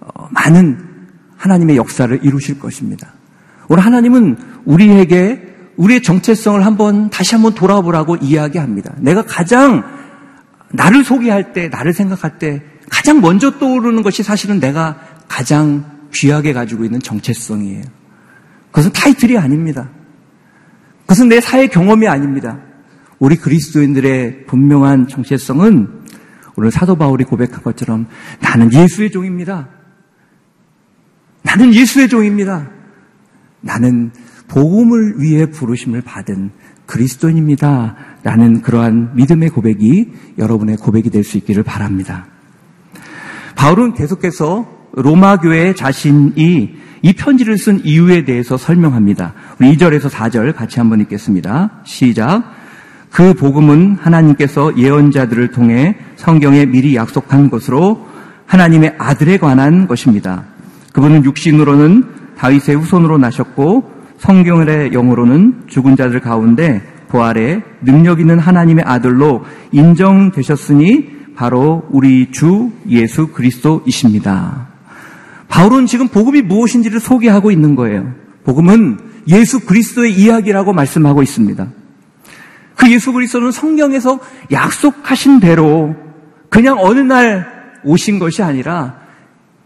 [0.00, 0.78] 어, 많은
[1.36, 3.08] 하나님의 역사를 이루실 것입니다.
[3.68, 8.92] 오늘 하나님은 우리에게 우리의 정체성을 한번 다시 한번 돌아보라고 이야기합니다.
[8.98, 9.93] 내가 가장
[10.74, 16.84] 나를 소개할 때, 나를 생각할 때 가장 먼저 떠오르는 것이 사실은 내가 가장 귀하게 가지고
[16.84, 17.84] 있는 정체성이에요.
[18.70, 19.88] 그것은 타이틀이 아닙니다.
[21.02, 22.58] 그것은 내 사회 경험이 아닙니다.
[23.20, 26.02] 우리 그리스도인들의 분명한 정체성은
[26.56, 28.06] 오늘 사도 바울이 고백한 것처럼
[28.40, 29.68] 나는 예수의 종입니다.
[31.42, 32.68] 나는 예수의 종입니다.
[33.60, 34.10] 나는
[34.48, 36.50] 복음을 위해 부르심을 받은
[36.86, 37.96] 그리스도인입니다.
[38.24, 42.26] 라는 그러한 믿음의 고백이 여러분의 고백이 될 수 있기를 바랍니다.
[43.54, 49.34] 바울은 계속해서 로마 교회 자신이 이 편지를 쓴 이유에 대해서 설명합니다.
[49.60, 51.82] 우리 2절에서 4절 같이 한번 읽겠습니다.
[51.84, 52.44] 시작.
[53.10, 58.06] 그 복음은 하나님께서 예언자들을 통해 성경에 미리 약속한 것으로
[58.46, 60.44] 하나님의 아들에 관한 것입니다.
[60.92, 62.04] 그분은 육신으로는
[62.38, 66.82] 다윗의 후손으로 나셨고 성경의 영으로는 죽은 자들 가운데
[67.14, 74.68] 부활에 능력 있는 하나님의 아들로 인정되셨으니 바로 우리 주 예수 그리스도이십니다.
[75.46, 78.12] 바울은 지금 복음이 무엇인지를 소개하고 있는 거예요.
[78.44, 78.98] 복음은
[79.28, 81.68] 예수 그리스도의 이야기라고 말씀하고 있습니다.
[82.74, 84.18] 그 예수 그리스도는 성경에서
[84.50, 85.94] 약속하신 대로
[86.48, 87.46] 그냥 어느 날
[87.84, 88.96] 오신 것이 아니라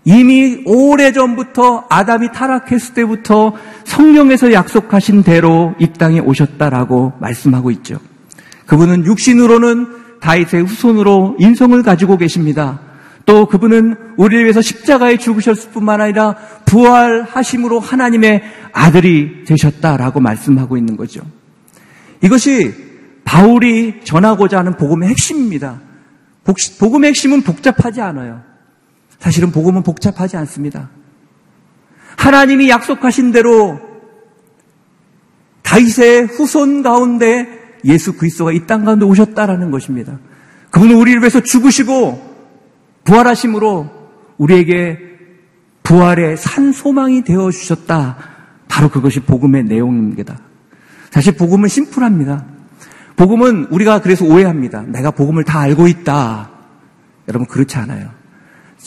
[0.09, 3.53] 이미 오래전부터 아담이 타락했을 때부터
[3.85, 8.01] 성경에서 약속하신 대로 이 땅에 오셨다라고 말씀하고 있죠.
[8.65, 9.87] 그분은 육신으로는
[10.23, 12.81] 다윗의 후손으로 인성을 가지고 계십니다.
[13.27, 18.43] 또 그분은 우리를 위해서 십자가에 죽으셨을 뿐만 아니라 부활하심으로 하나님의
[18.73, 21.21] 아들이 되셨다라고 말씀하고 있는 거죠.
[22.23, 22.73] 이것이
[23.27, 25.83] 바울이 전하고자 하는 복음의 핵심입니다.
[26.81, 28.48] 복음의 핵심은 복잡하지 않아요.
[29.19, 30.91] 사실은 복음은 복잡하지 않습니다.
[32.17, 33.81] 하나님이 약속하신 대로
[35.63, 37.47] 다윗의 후손 가운데
[37.85, 40.19] 예수 그리스도가 이 땅 가운데 오셨다라는 것입니다.
[40.71, 42.37] 그분은 우리를 위해서 죽으시고
[43.05, 43.91] 부활하심으로
[44.39, 44.99] 우리에게
[45.83, 48.17] 부활의 산 소망이 되어 주셨다.
[48.69, 50.39] 바로 그것이 복음의 내용입니다.
[51.11, 52.45] 사실 복음은 심플합니다.
[53.17, 54.83] 복음은 우리가 그래서 오해합니다.
[54.83, 56.51] 내가 복음을 다 알고 있다.
[57.29, 58.18] 여러분 그렇지 않아요.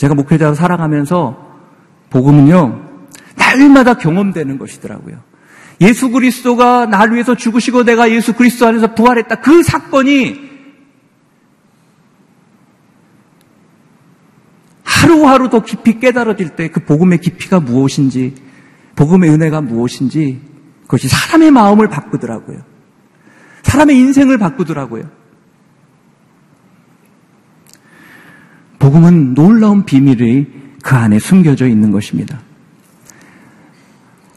[0.01, 1.37] 제가 목회자로 살아가면서
[2.09, 2.89] 복음은요
[3.35, 5.17] 날마다 경험되는 것이더라고요.
[5.79, 9.35] 예수 그리스도가 나를 위해서 죽으시고 내가 예수 그리스도 안에서 부활했다.
[9.41, 10.49] 그 사건이
[14.83, 18.33] 하루하루 더 깊이 깨달아질 때 그 복음의 깊이가 무엇인지,
[18.95, 20.41] 복음의 은혜가 무엇인지,
[20.83, 22.63] 그것이 사람의 마음을 바꾸더라고요.
[23.61, 25.20] 사람의 인생을 바꾸더라고요.
[28.81, 30.47] 복음은 놀라운 비밀이
[30.83, 32.39] 그 안에 숨겨져 있는 것입니다.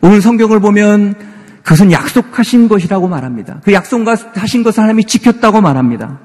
[0.03, 1.15] 오늘 성경을 보면
[1.63, 3.61] 그것은 약속하신 것이라고 말합니다.
[3.65, 6.21] 그 약속하신 것을 하나님이 지켰다고 말합니다.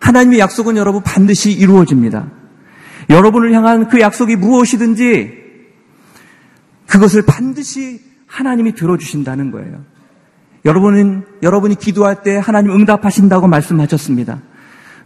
[0.00, 2.30] 하나님의 약속은 여러분 반드시 이루어집니다.
[3.10, 5.42] 여러분을 향한 그 약속이 무엇이든지
[6.86, 9.84] 그것을 반드시 하나님이 들어주신다는 거예요.
[10.64, 14.40] 여러분은, 여러분이 기도할 때 하나님 응답하신다고 말씀하셨습니다.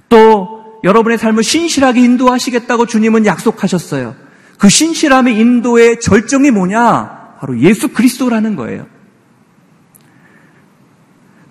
[0.09, 4.15] 또 여러분의 삶을 신실하게 인도하시겠다고 주님은 약속하셨어요.
[4.59, 7.37] 그 신실함의 인도의 절정이 뭐냐?
[7.39, 8.87] 바로 예수 그리스도라는 거예요.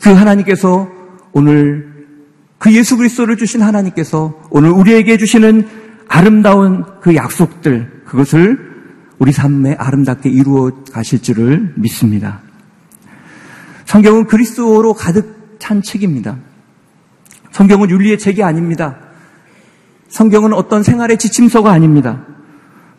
[0.02, 0.90] 그 하나님께서
[1.32, 2.08] 오늘
[2.58, 5.68] 그 예수 그리스도를 주신 하나님께서 오늘 우리에게 주시는
[6.08, 8.76] 아름다운 그 약속들, 그것을
[9.18, 12.42] 우리 삶에 아름답게 이루어 가실 줄을 믿습니다.
[13.86, 16.38] 성경은 그리스도로 가득 찬 책입니다.
[17.52, 18.98] 성경은 윤리의 책이 아닙니다.
[20.16, 22.26] 성경은 어떤 생활의 지침서가 아닙니다.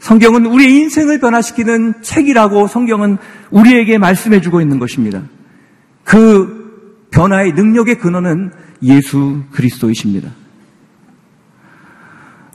[0.00, 3.16] 성경은 우리의 인생을 변화시키는 책이라고 성경은
[3.50, 5.22] 우리에게 말씀해 주고 있는 것입니다.
[6.04, 8.52] 그 변화의 능력의 근원은
[8.82, 10.28] 예수 그리스도이십니다.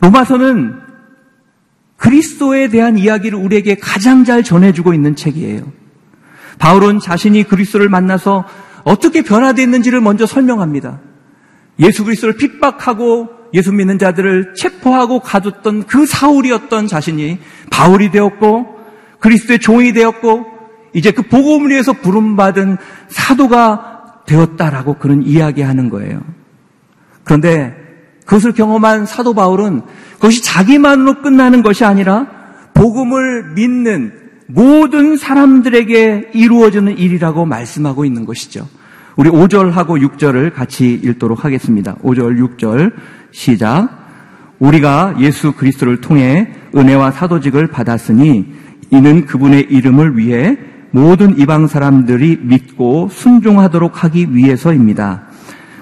[0.01, 0.75] 로마서는
[1.97, 5.71] 그리스도에 대한 이야기를 우리에게 가장 잘 전해주고 있는 책이에요.
[6.59, 8.45] 바울은 자신이 그리스도를 만나서
[8.83, 10.99] 어떻게 변화됐는지를 먼저 설명합니다.
[11.79, 18.79] 예수 그리스도를 핍박하고 예수 믿는 자들을 체포하고 가뒀던 그 사울이었던 자신이 바울이 되었고
[19.19, 20.45] 그리스도의 종이 되었고
[20.93, 26.21] 이제 그 복음을 위해서 부름받은 사도가 되었다라고 그런 이야기하는 거예요.
[27.23, 27.75] 그런데
[28.25, 29.81] 그것을 경험한 사도 바울은
[30.13, 32.27] 그것이 자기만으로 끝나는 것이 아니라
[32.73, 34.13] 복음을 믿는
[34.47, 38.67] 모든 사람들에게 이루어지는 일이라고 말씀하고 있는 것이죠.
[39.15, 41.95] 우리 5절하고 6절을 같이 읽도록 하겠습니다.
[42.03, 42.93] 5절, 6절
[43.31, 43.89] 시작.
[44.59, 48.53] 우리가 예수 그리스도를 통해 은혜와 사도직을 받았으니
[48.91, 50.57] 이는 그분의 이름을 위해
[50.91, 55.23] 모든 이방 사람들이 믿고 순종하도록 하기 위해서입니다.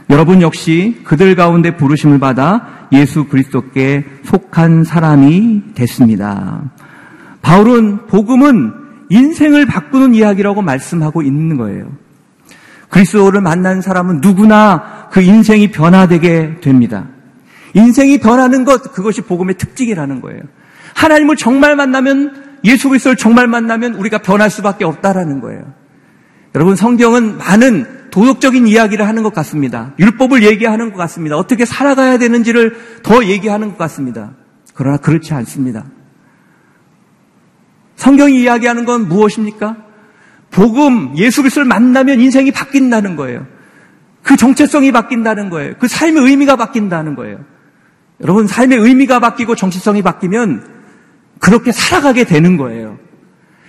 [0.09, 6.71] 여러분 역시 그들 가운데 부르심을 받아 예수 그리스도께 속한 사람이 됐습니다.
[7.41, 8.73] 바울은 복음은
[9.09, 11.91] 인생을 바꾸는 이야기라고 말씀하고 있는 거예요.
[12.89, 17.07] 그리스도를 만난 사람은 누구나 그 인생이 변화되게 됩니다.
[17.73, 20.41] 인생이 변하는 것, 그것이 복음의 특징이라는 거예요.
[20.95, 25.62] 하나님을 정말 만나면, 예수 그리스도를 정말 만나면 우리가 변할 수밖에 없다라는 거예요.
[26.55, 29.93] 여러분, 성경은 많은 도덕적인 이야기를 하는 것 같습니다.
[29.99, 31.38] 율법을 얘기하는 것 같습니다.
[31.38, 34.32] 어떻게 살아가야 되는지를 더 얘기하는 것 같습니다.
[34.73, 35.86] 그러나 그렇지 않습니다.
[37.95, 39.77] 성경이 이야기하는 건 무엇입니까?
[40.51, 43.45] 복음, 예수 그리스도를 만나면 인생이 바뀐다는 거예요.
[44.23, 45.73] 그 정체성이 바뀐다는 거예요.
[45.79, 47.39] 그 삶의 의미가 바뀐다는 거예요.
[48.22, 50.80] 여러분, 삶의 의미가 바뀌고 정체성이 바뀌면
[51.39, 52.97] 그렇게 살아가게 되는 거예요.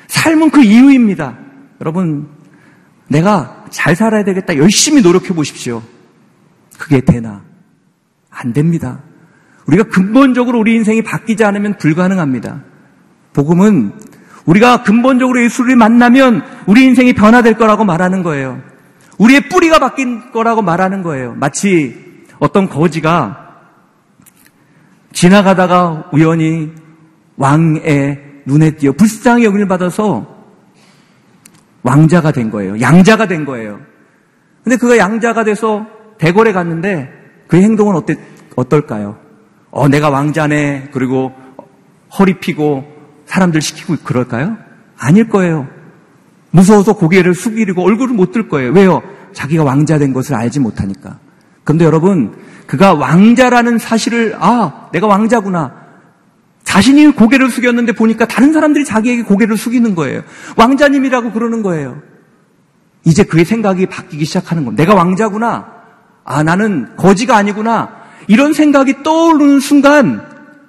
[0.08, 1.38] 삶은 그 이유입니다.
[1.80, 2.28] 여러분,
[3.08, 4.56] 내가 잘 살아야 되겠다.
[4.56, 5.82] 열심히 노력해 보십시오.
[6.78, 7.42] 그게 되나?
[8.30, 9.00] 안 됩니다.
[9.66, 12.62] 우리가 근본적으로 우리 인생이 바뀌지 않으면 불가능합니다.
[13.32, 13.92] 복음은
[14.46, 18.60] 우리가 근본적으로 예수를 만나면 우리 인생이 변화될 거라고 말하는 거예요.
[19.18, 21.34] 우리의 뿌리가 바뀐 거라고 말하는 거예요.
[21.34, 23.49] 마치 어떤 거지가
[25.12, 26.72] 지나가다가 우연히
[27.36, 30.26] 왕의 눈에 띄어 불쌍히 여김을 받아서
[31.82, 32.80] 왕자가 된 거예요.
[32.80, 33.80] 양자가 된 거예요.
[34.64, 35.86] 근데 그가 양자가 돼서
[36.18, 37.08] 대궐에 갔는데
[37.48, 38.16] 그 행동은 어때,
[38.56, 39.18] 어떨까요?
[39.70, 40.90] 어, 내가 왕자네.
[40.92, 41.32] 그리고
[42.18, 42.84] 허리 피고
[43.26, 44.56] 사람들 시키고 그럴까요?
[44.98, 45.66] 아닐 거예요.
[46.50, 48.72] 무서워서 고개를 숙이고 얼굴을 못 들 거예요.
[48.72, 49.02] 왜요?
[49.32, 51.18] 자기가 왕자 된 것을 알지 못하니까.
[51.70, 52.34] 그런데 여러분,
[52.66, 55.72] 그가 왕자라는 사실을, 아, 내가 왕자구나.
[56.64, 60.22] 자신이 고개를 숙였는데 보니까 다른 사람들이 자기에게 고개를 숙이는 거예요.
[60.56, 62.02] 왕자님이라고 그러는 거예요.
[63.04, 64.82] 이제 그의 생각이 바뀌기 시작하는 겁니다.
[64.82, 65.68] 내가 왕자구나.
[66.24, 67.90] 아, 나는 거지가 아니구나.
[68.26, 70.26] 이런 생각이 떠오르는 순간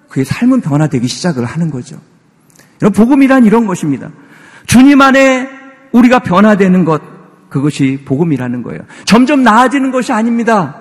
[0.09, 1.99] 그의 삶은 변화되기 시작을 하는 거죠.
[2.83, 4.11] 여러분, 복음이란 이런 것입니다.
[4.67, 5.49] 주님 안에
[5.93, 7.01] 우리가 변화되는 것,
[7.49, 8.81] 그것이 복음이라는 거예요.
[9.05, 10.80] 점점 나아지는 것이 아닙니다.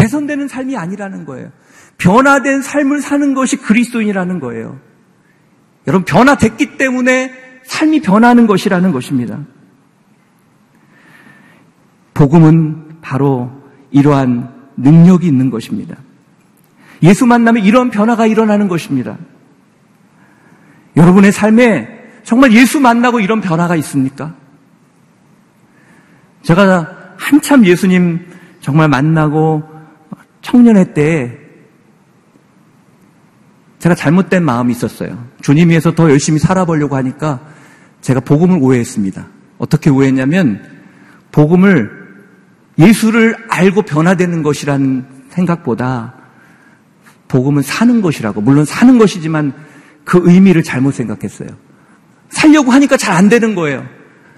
[0.00, 1.50] 개선되는 삶이 아니라는 거예요.
[1.98, 4.78] 변화된 삶을 사는 것이 그리스도인이라는 거예요.
[5.86, 7.32] 여러분, 변화됐기 때문에
[7.64, 9.38] 삶이 변하는 것이라는 것입니다.
[12.14, 13.50] 복음은 바로
[13.90, 15.96] 이러한 능력이 있는 것입니다.
[17.02, 19.16] 예수 만나면 이런 변화가 일어나는 것입니다.
[20.96, 21.88] 여러분의 삶에
[22.24, 24.34] 정말 예수 만나고 이런 변화가 있습니까?
[26.42, 28.26] 제가 한참 예수님
[28.60, 29.69] 정말 만나고
[30.42, 31.38] 청년회 때
[33.78, 35.26] 제가 잘못된 마음이 있었어요.
[35.40, 37.40] 주님 위해서 더 열심히 살아보려고 하니까
[38.02, 39.26] 제가 복음을 오해했습니다.
[39.58, 40.62] 어떻게 오해했냐면
[41.32, 41.90] 복음을
[42.78, 46.14] 예수를 알고 변화되는 것이라는 생각보다
[47.28, 49.52] 복음은 사는 것이라고 물론 사는 것이지만
[50.04, 51.48] 그 의미를 잘못 생각했어요.
[52.30, 53.86] 살려고 하니까 잘 안 되는 거예요.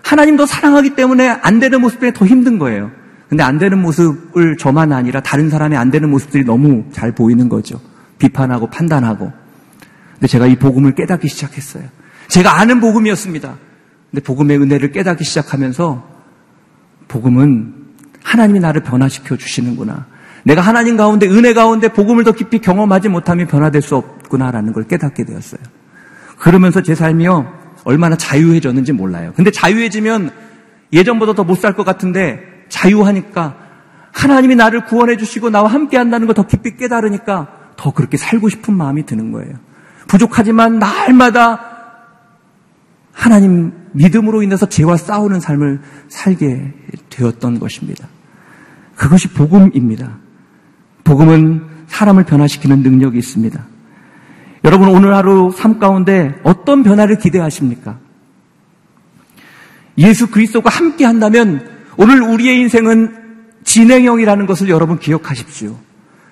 [0.03, 2.91] 하나님 더 사랑하기 때문에 안 되는 모습에 더 힘든 거예요.
[3.33, 7.81] 근데 안 되는 모습을 저만 아니라 다른 사람의 안 되는 모습들이 너무 잘 보이는 거죠.
[8.19, 9.33] 비판하고 판단하고.
[10.13, 11.85] 근데 제가 이 복음을 깨닫기 시작했어요.
[12.29, 13.55] 제가 아는 복음이었습니다.
[14.11, 16.07] 근데 복음의 은혜를 깨닫기 시작하면서
[17.09, 17.73] 복음은
[18.23, 20.05] 하나님이 나를 변화시켜 주시는구나.
[20.45, 25.25] 내가 하나님 가운데 은혜 가운데 복음을 더 깊이 경험하지 못하면 변화될 수 없구나라는 걸 깨닫게
[25.25, 25.63] 되었어요.
[26.39, 27.51] 그러면서 제 삶이요
[27.85, 29.33] 얼마나 자유해졌는지 몰라요.
[29.37, 30.33] 근데 자유해지면
[30.93, 33.57] 예전보다 더 못 살 것 같은데 자유하니까
[34.13, 38.75] 하나님이 나를 구원해 주시고 나와 함께 한다는 걸 더 깊이 깨달으니까 더 그렇게 살고 싶은
[38.75, 39.55] 마음이 드는 거예요.
[40.09, 41.61] 부족하지만 날마다
[43.13, 46.73] 하나님 믿음으로 인해서 죄와 싸우는 삶을 살게
[47.11, 48.09] 되었던 것입니다.
[48.97, 50.19] 그것이 복음입니다.
[51.05, 53.67] 복음은 사람을 변화시키는 능력이 있습니다.
[54.65, 57.99] 여러분 오늘 하루 삶 가운데 어떤 변화를 기대하십니까?
[59.99, 63.17] 예수 그리스도가 함께 한다면 오늘 우리의 인생은
[63.65, 65.77] 진행형이라는 것을 여러분 기억하십시오.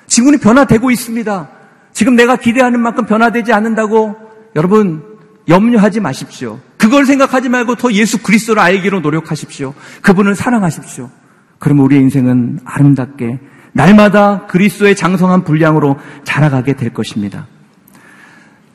[0.07, 1.49] 지금은 변화되고 있습니다.
[1.93, 4.17] 지금 내가 기대하는 만큼 변화되지 않는다고
[4.57, 5.05] 여러분
[5.49, 6.59] 염려하지 마십시오.
[6.77, 9.75] 그걸 생각하지 말고 더 예수 그리스도를 알기로 노력하십시오.
[10.03, 11.11] 그분을 사랑하십시오.
[11.59, 13.39] 그러면 우리의 인생은 아름답게
[13.73, 17.47] 날마다 그리스도의 장성한 분량으로 자라가게 될 것입니다.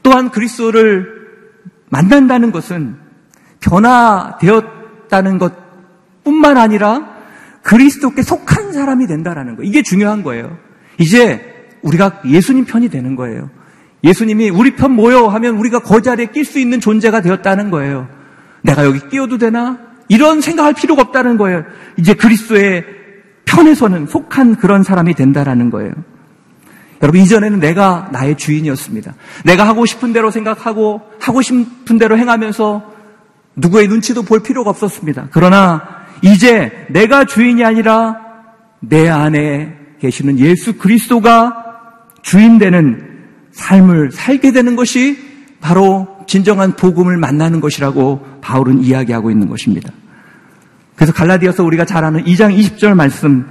[0.03, 1.07] 또한 그리스도를
[1.89, 2.97] 만난다는 것은
[3.59, 5.64] 변화되었다는 것
[6.25, 7.15] 뿐만 아니라
[7.61, 9.63] 그리스도께 속한 사람이 된다라는 거.
[9.63, 10.57] 이게 중요한 거예요.
[10.97, 13.49] 이제 우리가 예수님 편이 되는 거예요.
[14.03, 18.07] 예수님이 우리 편 모여 하면 우리가 그 자리에 낄 수 있는 존재가 되었다는 거예요.
[18.61, 19.79] 내가 여기 끼어도 되나?
[20.07, 21.63] 이런 생각할 필요가 없다는 거예요.
[21.97, 22.85] 이제 그리스도의
[23.45, 25.93] 편에서는 속한 그런 사람이 된다라는 거예요.
[27.01, 29.13] 여러분, 이전에는 내가 나의 주인이었습니다.
[29.43, 32.93] 내가 하고 싶은 대로 생각하고 하고 싶은 대로 행하면서
[33.55, 35.29] 누구의 눈치도 볼 필요가 없었습니다.
[35.31, 38.17] 그러나 이제 내가 주인이 아니라
[38.79, 41.53] 내 안에 계시는 예수 그리스도가
[42.23, 42.99] 주인 되는
[43.51, 45.19] 삶을 살게 되는 것이
[45.61, 49.91] 바로 진정한 복음을 만나는 것이라고 바울은 이야기하고 있는 것입니다.
[50.95, 53.45] 그래서 갈라디아서 우리가 잘 아는 2장 20절 말씀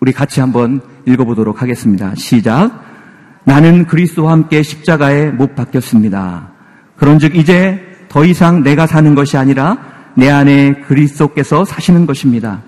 [0.00, 2.12] 우리 같이 한번 읽어보도록 하겠습니다.
[2.16, 2.72] 시작.
[3.44, 6.50] 나는 그리스도와 함께 십자가에 못 박혔습니다.
[6.96, 12.62] 그런즉 이제 더 이상 내가 사는 것이 아니라 내 안에 그리스도께서 사시는 것입니다.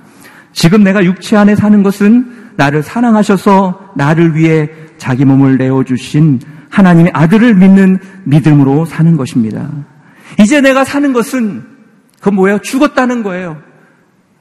[0.53, 6.41] 지금 내가 육체 안에 사는 것은 나를 사랑하셔서 나를 위해 자기 몸을 내어주신
[6.71, 9.69] 하나님의 아들을 믿는 믿음으로 사는 것입니다.
[10.41, 11.65] 이제 내가 사는 것은
[12.19, 12.59] 그건 뭐예요?
[12.61, 13.61] 죽었다는 거예요.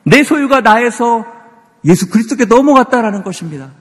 [0.03, 1.25] 내 소유가 나에서
[1.85, 3.71] 예수 그리스도께 넘어갔다라는 것입니다.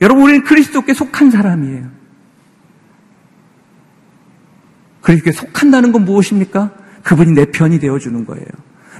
[0.00, 1.88] 여러분, 우리는 그리스도께 속한 사람이에요.
[5.00, 6.72] 그리스도께 속한다는 건 무엇입니까?
[7.06, 8.46] 그분이 내 편이 되어주는 거예요.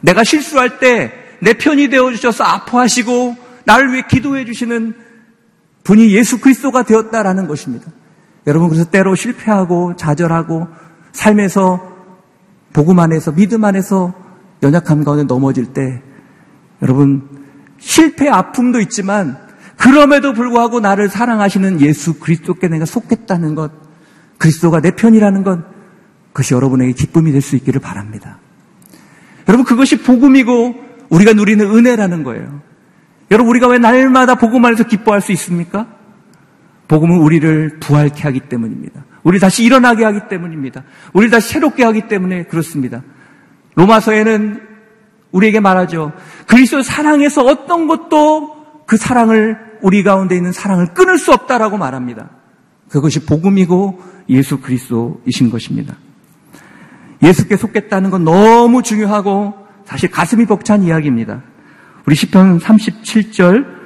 [0.03, 4.95] 내가 실수할 때 내 편이 되어주셔서 아파하시고 나를 위해 기도해 주시는
[5.85, 7.91] 분이 예수 그리스도가 되었다라는 것입니다.
[8.47, 10.67] 여러분, 그래서 때로 실패하고 좌절하고
[11.13, 11.95] 삶에서
[12.73, 14.15] 복음 안에서 믿음 안에서
[14.63, 16.03] 연약함 가운데 넘어질 때
[16.83, 17.29] 여러분
[17.79, 19.39] 실패 아픔도 있지만
[19.77, 23.71] 그럼에도 불구하고 나를 사랑하시는 예수 그리스도께 내가 속했다는 것,
[24.39, 25.61] 그리스도가 내 편이라는 것,
[26.37, 28.39] 그것이 여러분에게 기쁨이 될 수 있기를 바랍니다.
[29.49, 30.75] 여러분, 그것이 복음이고
[31.09, 32.61] 우리가 누리는 은혜라는 거예요.
[33.31, 35.87] 여러분, 우리가 왜 날마다 복음 안에서 기뻐할 수 있습니까?
[36.89, 39.05] 복음은 우리를 부활케 하기 때문입니다.
[39.23, 40.85] 우리 다시 일어나게 하기 때문입니다.
[41.15, 43.03] 우리 다시 새롭게 하기 때문에 그렇습니다.
[43.77, 44.61] 로마서에는
[45.33, 46.13] 우리에게 말하죠.
[46.47, 52.29] 그리스도 사랑에서 어떤 것도 그 사랑을 우리 가운데 있는 사랑을 끊을 수 없다라고 말합니다.
[52.91, 55.97] 그것이 복음이고 예수 그리스도이신 것입니다.
[57.23, 59.55] 예수께 속겠다는 건 너무 중요하고
[59.85, 61.43] 사실 가슴이 벅찬 이야기입니다.
[62.07, 63.77] 우리 시편 37절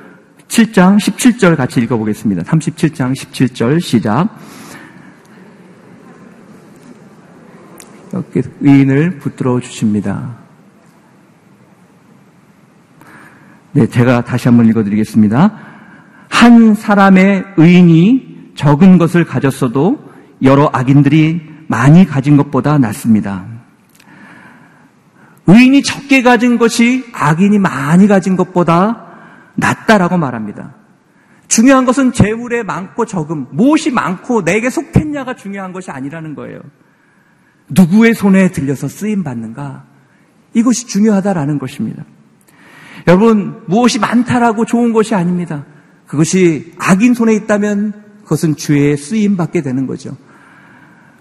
[0.48, 2.42] 7장 17절 같이 읽어보겠습니다.
[2.42, 4.28] 37장 17절 시작.
[8.12, 10.36] 이렇게 의인을 붙들어 주십니다.
[13.72, 15.56] 네, 제가 다시 한번 읽어드리겠습니다.
[16.28, 20.10] 한 사람의 의인이 적은 것을 가졌어도
[20.42, 23.46] 여러 악인들이 많이 가진 것보다 낫습니다.
[25.46, 29.06] 의인이 적게 가진 것이 악인이 많이 가진 것보다
[29.54, 30.74] 낫다라고 말합니다.
[31.46, 36.58] 중요한 것은 재물의 많고 적음, 무엇이 많고 내게 속했냐가 중요한 것이 아니라는 거예요.
[37.68, 39.84] 누구의 손에 들려서 쓰임 받는가?
[40.54, 42.04] 이것이 중요하다라는 것입니다.
[43.06, 45.66] 여러분, 무엇이 많다라고 좋은 것이 아닙니다.
[46.08, 47.92] 그것이 악인 손에 있다면
[48.24, 50.16] 그것은 주의 쓰임 받게 되는 거죠.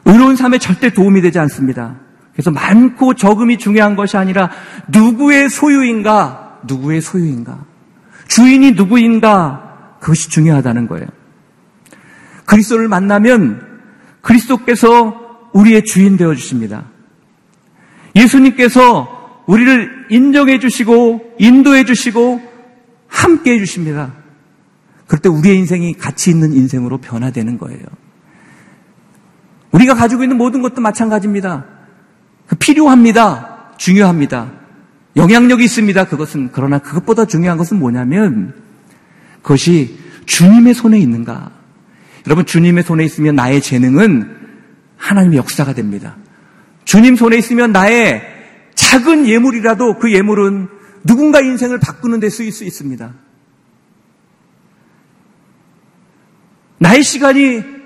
[0.09, 1.95] 의로운 삶에 절대 도움이 되지 않습니다.
[2.33, 4.49] 그래서 많고 적음이 중요한 것이 아니라
[4.87, 7.65] 누구의 소유인가, 누구의 소유인가,
[8.27, 11.05] 주인이 누구인가, 그것이 중요하다는 거예요.
[12.45, 13.61] 그리스도를 만나면
[14.21, 16.85] 그리스도께서 우리의 주인 되어 주십니다.
[18.15, 22.41] 예수님께서 우리를 인정해 주시고 인도해 주시고
[23.07, 24.13] 함께 해 주십니다.
[25.07, 27.83] 그럴 때 우리의 인생이 가치 있는 인생으로 변화되는 거예요.
[29.71, 31.65] 우리가 가지고 있는 모든 것도 마찬가지입니다.
[32.47, 33.73] 그 필요합니다.
[33.77, 34.51] 중요합니다.
[35.15, 36.05] 영향력이 있습니다.
[36.05, 36.49] 그것은.
[36.51, 38.53] 그러나 그것보다 중요한 것은 뭐냐면
[39.41, 41.51] 그것이 주님의 손에 있는가.
[42.27, 44.37] 여러분, 주님의 손에 있으면 나의 재능은
[44.97, 46.17] 하나님의 역사가 됩니다.
[46.85, 48.21] 주님 손에 있으면 나의
[48.75, 50.67] 작은 예물이라도 그 예물은
[51.03, 53.13] 누군가 인생을 바꾸는 데 쓰일 수 있습니다.
[56.79, 57.78] 나의 시간이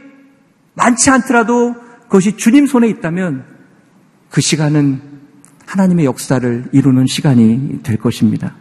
[0.73, 3.45] 많지 않더라도 그것이 주님 손에 있다면
[4.29, 5.01] 그 시간은
[5.65, 8.55] 하나님의 역사를 이루는 시간이 될 것입니다.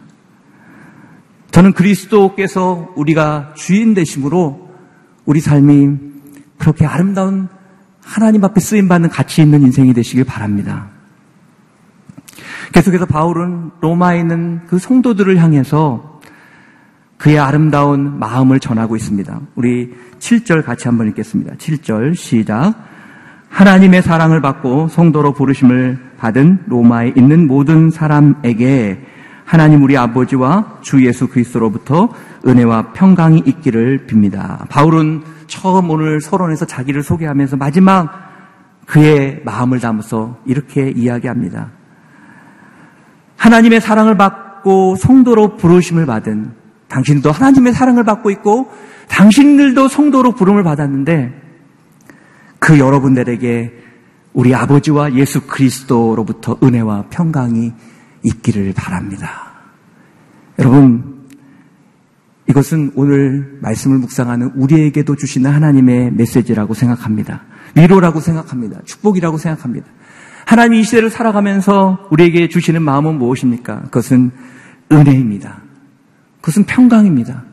[1.51, 4.69] 저는 그리스도께서 우리가 주인 되심으로
[5.25, 5.97] 우리 삶이
[6.57, 7.47] 그렇게 아름다운
[8.03, 10.89] 하나님 앞에 쓰임받는 가치 있는 인생이 되시길 바랍니다.
[12.73, 16.12] 계속해서 바울은 로마에 있는 그 성도들을 향해서
[17.23, 19.39] 그의 아름다운 마음을 전하고 있습니다.
[19.55, 21.55] 우리 7절 같이 한번 읽겠습니다.
[21.55, 22.73] 7절 시작.
[23.47, 29.05] 하나님의 사랑을 받고 성도로 부르심을 받은 로마에 있는 모든 사람에게
[29.45, 32.09] 하나님 우리 아버지와 주 예수 그리스도로부터
[32.45, 34.67] 은혜와 평강이 있기를 빕니다.
[34.67, 38.11] 바울은 처음 오늘 서론에서 자기를 소개하면서 마지막
[38.85, 41.71] 그의 마음을 담아서 이렇게 이야기합니다.
[43.37, 46.62] 하나님의 사랑을 받고 성도로 부르심을 받은
[46.93, 48.71] 당신도 하나님의 사랑을 받고 있고
[49.09, 51.41] 당신들도 성도로 부름을 받았는데
[52.59, 53.73] 그 여러분들에게
[54.33, 57.73] 우리 아버지와 예수 그리스도로부터 은혜와 평강이
[58.23, 59.53] 있기를 바랍니다.
[60.59, 61.25] 여러분,
[62.47, 67.43] 이것은 오늘 말씀을 묵상하는 우리에게도 주시는 하나님의 메시지라고 생각합니다.
[67.75, 68.81] 위로라고 생각합니다.
[68.85, 69.87] 축복이라고 생각합니다.
[70.45, 73.83] 하나님 이 시대를 살아가면서 우리에게 주시는 마음은 무엇입니까?
[73.83, 74.31] 그것은
[74.91, 75.62] 은혜입니다.
[76.43, 77.45] 그것은 평강입니다.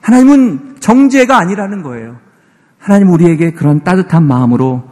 [0.00, 2.18] 하나님은 정죄가 아니라는 거예요.
[2.78, 4.84] 하나님 우리에게 그런 따뜻한 마음으로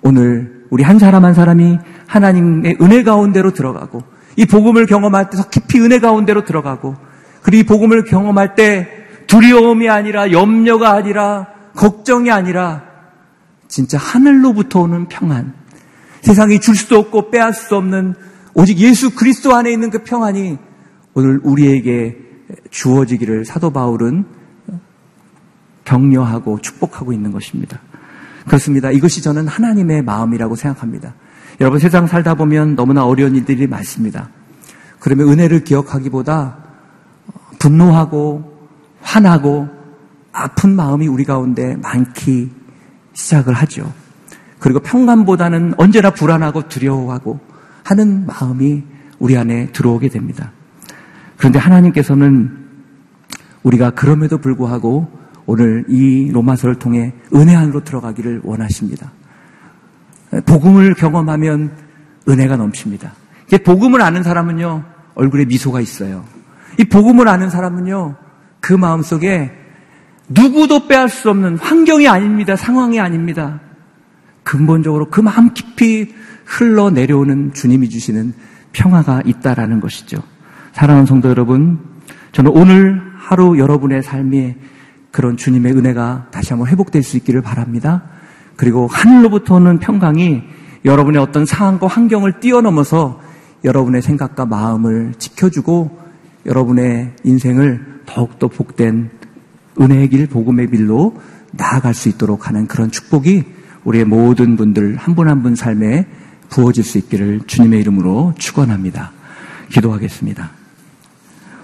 [0.00, 4.02] 오늘 우리 한 사람 한 사람이 하나님의 은혜 가운데로 들어가고
[4.36, 6.96] 이 복음을 경험할 때 더 깊이 은혜 가운데로 들어가고
[7.42, 8.88] 그리고 이 복음을 경험할 때
[9.26, 12.84] 두려움이 아니라 염려가 아니라 걱정이 아니라
[13.68, 15.52] 진짜 하늘로부터 오는 평안
[16.22, 18.14] 세상이 줄 수도 없고 빼앗을 수 없는
[18.54, 20.56] 오직 예수 그리스도 안에 있는 그 평안이
[21.12, 22.23] 오늘 우리에게
[22.70, 24.24] 주어지기를 사도 바울은
[25.84, 27.80] 격려하고 축복하고 있는 것입니다.
[28.46, 28.90] 그렇습니다.
[28.90, 31.14] 이것이 저는 하나님의 마음이라고 생각합니다.
[31.60, 34.28] 여러분 세상 살다 보면 너무나 어려운 일들이 많습니다.
[34.98, 36.58] 그러면 은혜를 기억하기보다
[37.58, 38.52] 분노하고
[39.00, 39.68] 화나고
[40.32, 42.50] 아픈 마음이 우리 가운데 많기
[43.12, 43.92] 시작을 하죠.
[44.58, 47.38] 그리고 평안보다는 언제나 불안하고 두려워하고
[47.84, 48.82] 하는 마음이
[49.18, 50.52] 우리 안에 들어오게 됩니다.
[51.44, 52.56] 그런데 하나님께서는
[53.64, 55.06] 우리가 그럼에도 불구하고
[55.44, 59.12] 오늘 이 로마서를 통해 은혜 안으로 들어가기를 원하십니다.
[60.46, 61.76] 복음을 경험하면
[62.26, 63.12] 은혜가 넘칩니다.
[63.62, 64.84] 복음을 아는 사람은요,
[65.16, 66.24] 얼굴에 미소가 있어요.
[66.80, 68.16] 이 복음을 아는 사람은요,
[68.60, 69.52] 그 마음 속에
[70.30, 72.56] 누구도 빼앗을 수 없는 환경이 아닙니다.
[72.56, 73.60] 상황이 아닙니다.
[74.44, 76.14] 근본적으로 그 마음 깊이
[76.46, 78.32] 흘러 내려오는 주님이 주시는
[78.72, 80.22] 평화가 있다라는 것이죠.
[80.74, 81.78] 사랑하는 성도 여러분,
[82.32, 84.56] 저는 오늘 하루 여러분의 삶에
[85.12, 88.02] 그런 주님의 은혜가 다시 한번 회복될 수 있기를 바랍니다.
[88.56, 90.42] 그리고 하늘로부터 오는 평강이
[90.84, 93.20] 여러분의 어떤 상황과 환경을 뛰어넘어서
[93.62, 95.96] 여러분의 생각과 마음을 지켜주고
[96.44, 99.10] 여러분의 인생을 더욱더 복된
[99.80, 101.14] 은혜의 길, 복음의 길로
[101.52, 103.44] 나아갈 수 있도록 하는 그런 축복이
[103.84, 106.08] 우리의 모든 분들 한 분 한분 삶에
[106.48, 109.12] 부어질 수 있기를 주님의 이름으로 축원합니다.
[109.70, 110.63] 기도하겠습니다.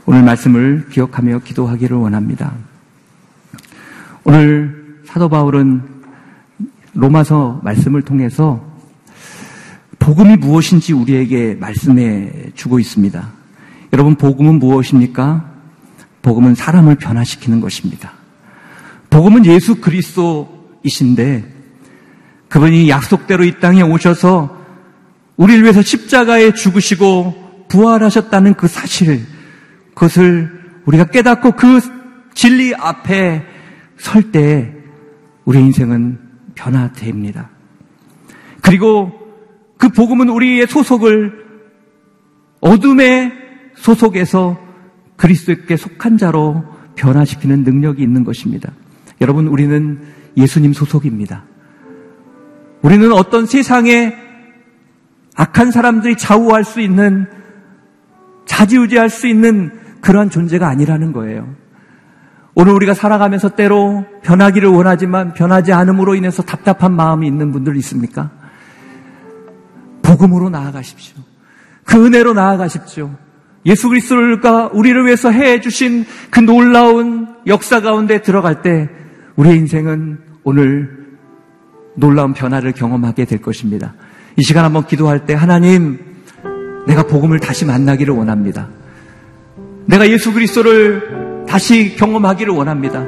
[0.06, 2.52] 오늘 말씀을 기억하며 기도하기를 원합니다.
[4.24, 5.82] 오늘 사도 바울은
[6.94, 8.64] 로마서 말씀을 통해서
[9.98, 13.28] 복음이 무엇인지 우리에게 말씀해 주고 있습니다.
[13.92, 15.44] 여러분, 복음은 무엇입니까?
[16.22, 18.12] 복음은 사람을 변화시키는 것입니다.
[19.10, 21.44] 복음은 예수 그리스도이신데
[22.48, 24.58] 그분이 약속대로 이 땅에 오셔서
[25.36, 29.26] 우리를 위해서 십자가에 죽으시고 부활하셨다는 그 사실,
[30.00, 30.50] 그것을
[30.86, 31.80] 우리가 깨닫고 그
[32.32, 33.44] 진리 앞에
[33.98, 34.74] 설 때
[35.44, 36.18] 우리 인생은
[36.54, 37.50] 변화됩니다.
[38.62, 39.12] 그리고
[39.76, 41.44] 그 복음은 우리의 소속을
[42.60, 43.32] 어둠의
[43.74, 44.58] 소속에서
[45.16, 48.72] 그리스도께 속한 자로 변화시키는 능력이 있는 것입니다.
[49.20, 50.00] 여러분, 우리는
[50.36, 51.44] 예수님 소속입니다.
[52.80, 54.14] 우리는 어떤 세상에
[55.36, 57.26] 악한 사람들이 좌우할 수 있는,
[58.46, 61.54] 자지우지할 수 있는 그러한 존재가 아니라는 거예요.
[62.54, 68.30] 오늘 우리가 살아가면서 때로 변하기를 원하지만 변하지 않음으로 인해서 답답한 마음이 있는 분들 있습니까?
[70.02, 71.22] 복음으로 나아가십시오.
[71.84, 73.10] 그 은혜로 나아가십시오.
[73.66, 78.88] 예수 그리스도가 우리를 위해서 해 주신 그 놀라운 역사 가운데 들어갈 때
[79.36, 81.00] 우리의 인생은 오늘
[81.94, 83.94] 놀라운 변화를 경험하게 될 것입니다.
[84.36, 85.98] 이 시간 한번 기도할 때 하나님
[86.86, 88.68] 내가 복음을 다시 만나기를 원합니다.
[89.86, 93.06] 내가 예수 그리스도를 다시 경험하기를 원합니다.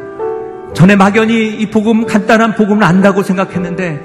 [0.74, 4.00] 전에 막연히 이 복음 간단한 복음을 안다고 생각했는데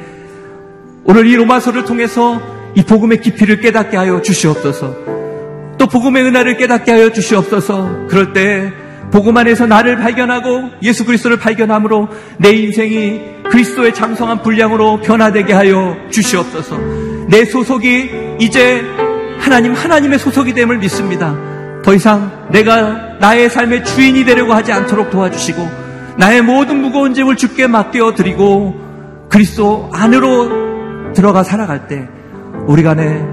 [1.05, 2.39] 오늘 이 로마서를 통해서
[2.76, 4.95] 이 복음의 깊이를 깨닫게 하여 주시옵소서.
[5.78, 8.07] 또 복음의 은혜를 깨닫게 하여 주시옵소서.
[8.09, 8.72] 그럴 때
[9.11, 16.78] 복음 안에서 나를 발견하고 예수 그리스도를 발견함으로 내 인생이 그리스도의 장성한 분량으로 변화되게 하여 주시옵소서.
[17.30, 18.09] 내 소속이
[18.39, 18.84] 이제
[19.39, 21.57] 하나님 하나님의 소속이 됨을 믿습니다.
[21.88, 25.70] 더 이상 내가 나의 삶의 주인이 되려고 하지 않도록 도와주시고
[26.18, 28.76] 나의 모든 무거운 짐을 주께 맡겨 드리고
[29.30, 32.06] 그리스도 안으로 들어가 살아갈 때
[32.68, 33.24] 우리 간에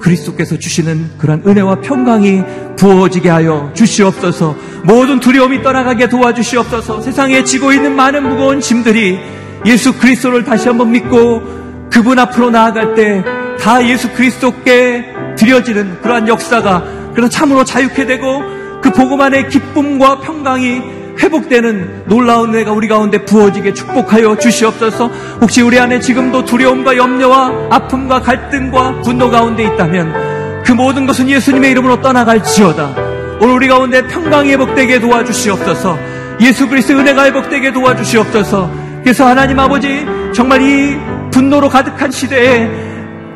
[0.00, 2.42] 그리스도께서 주시는 그런 은혜와 평강이
[2.78, 4.56] 부어지게 하여 주시옵소서.
[4.84, 7.02] 모든 두려움이 떠나가게 도와주시옵소서.
[7.02, 9.18] 세상에 지고 있는 많은 무거운 짐들이
[9.66, 11.42] 예수 그리스도를 다시 한번 믿고
[11.90, 15.06] 그분 앞으로 나아갈 때 다 예수 그리스도께
[15.36, 18.42] 드려지는 그러한 역사가 그런 참으로 자유케 되고
[18.82, 20.82] 그 복음 안에 기쁨과 평강이
[21.18, 25.06] 회복되는 놀라운 은혜가 우리 가운데 부어지게 축복하여 주시옵소서.
[25.40, 31.70] 혹시 우리 안에 지금도 두려움과 염려와 아픔과 갈등과 분노 가운데 있다면 그 모든 것은 예수님의
[31.70, 32.96] 이름으로 떠나갈지어다.
[33.40, 35.98] 오늘 우리 가운데 평강이 회복되게 도와주시옵소서.
[36.40, 38.70] 예수 그리스도의 은혜가 회복되게 도와주시옵소서.
[39.02, 40.96] 그래서 하나님 아버지 정말 이
[41.30, 42.68] 분노로 가득한 시대에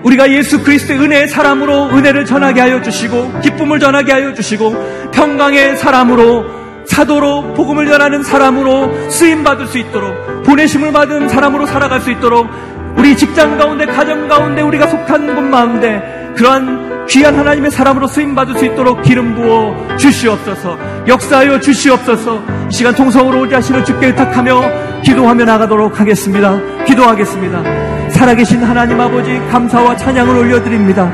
[0.05, 6.59] 우리가 예수 그리스도의 은혜의 사람으로 은혜를 전하게 하여 주시고 기쁨을 전하게 하여 주시고 평강의 사람으로
[6.87, 12.49] 사도로 복음을 전하는 사람으로 쓰임 받을 수 있도록 보내심을 받은 사람으로 살아갈 수 있도록
[12.97, 18.57] 우리 직장 가운데 가정 가운데 우리가 속한 곳 마운데 그러한 귀한 하나님의 사람으로 쓰임 받을
[18.57, 25.45] 수 있도록 기름 부어 주시옵소서 역사하여 주시옵소서 이 시간 통성으로 오지 하시는 주께 의탁하며 기도하며
[25.45, 26.61] 나가도록 하겠습니다.
[26.85, 27.88] 기도하겠습니다
[28.19, 31.05] 살아계신 하나님 아버지 감사와 찬양을 올려드립니다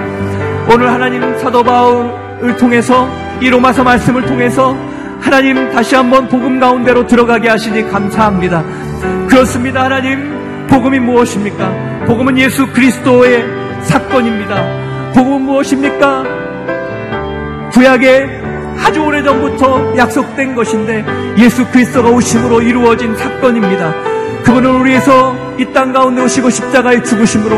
[0.72, 3.06] 오늘 하나님 사도 바울을 통해서
[3.42, 4.74] 이 로마서 말씀을 통해서
[5.20, 8.64] 하나님 다시 한번 복음 가운데로 들어가게 하시니 감사합니다.
[9.28, 9.84] 그렇습니다.
[9.84, 12.04] 하나님 복음이 무엇입니까?
[12.06, 13.44] 복음은 예수 그리스도의
[13.82, 15.12] 사건입니다.
[15.12, 16.24] 복음은 무엇입니까?
[17.72, 18.30] 구약의
[18.82, 21.04] 아주 오래전부터 약속된 것인데
[21.36, 23.92] 예수 그리스도가 오심으로 이루어진 사건입니다.
[24.44, 27.56] 그분은 우리에서 이 땅 가운데 오시고 십자가에 죽으심으로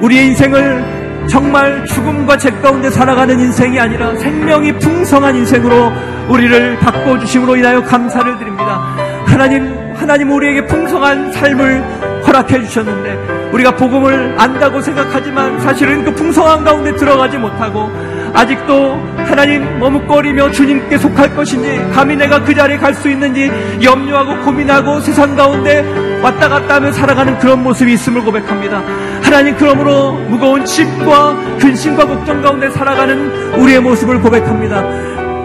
[0.00, 5.92] 우리의 인생을 정말 죽음과 죄 가운데 살아가는 인생이 아니라 생명이 풍성한 인생으로
[6.28, 8.80] 우리를 바꿔 주심으로 인하여 감사를 드립니다.
[9.26, 11.82] 하나님, 하나님 우리에게 풍성한 삶을
[12.26, 17.90] 허락해 주셨는데 우리가 복음을 안다고 생각하지만 사실은 그 풍성한 가운데 들어가지 못하고
[18.34, 23.50] 아직도 하나님 머뭇거리며 주님께 속할 것인지 감히 내가 그 자리에 갈 수 있는지
[23.82, 25.82] 염려하고 고민하고 세상 가운데
[26.22, 28.82] 왔다 갔다 하며 살아가는 그런 모습이 있음을 고백합니다.
[29.22, 34.84] 하나님 그러므로 무거운 짐과 근심과 걱정 가운데 살아가는 우리의 모습을 고백합니다.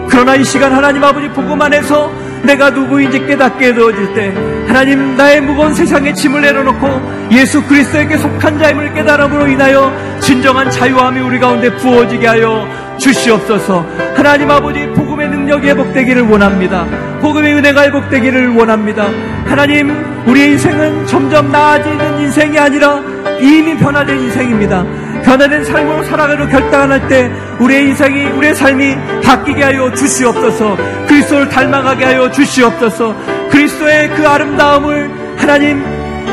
[0.09, 2.11] 그러나 이 시간 하나님 아버지 보고만 안에서
[2.43, 4.33] 내가 누구인지 깨닫게 해주어질 때
[4.67, 11.39] 하나님 나의 무거운 세상의 짐을 내려놓고 예수 그리스도에게 속한 자임을 깨달음으로 인하여 진정한 자유함이 우리
[11.39, 12.67] 가운데 부어지게 하여
[12.99, 13.85] 주시옵소서.
[14.15, 16.85] 하나님 아버지 복음의 능력이 회복되기를 원합니다.
[17.21, 19.07] 복음의 은혜가 회복되기를 원합니다.
[19.45, 19.89] 하나님
[20.27, 23.01] 우리의 인생은 점점 나아지는 인생이 아니라
[23.39, 24.85] 이미 변화된 인생입니다.
[25.23, 30.77] 변화된 삶으로 살아가려 결단할 때 우리의 인생이 우리의 삶이 바뀌게 하여 주시옵소서.
[31.07, 33.15] 그리스도를 닮아가게 하여 주시옵소서.
[33.49, 35.83] 그리스도의 그 아름다움을 하나님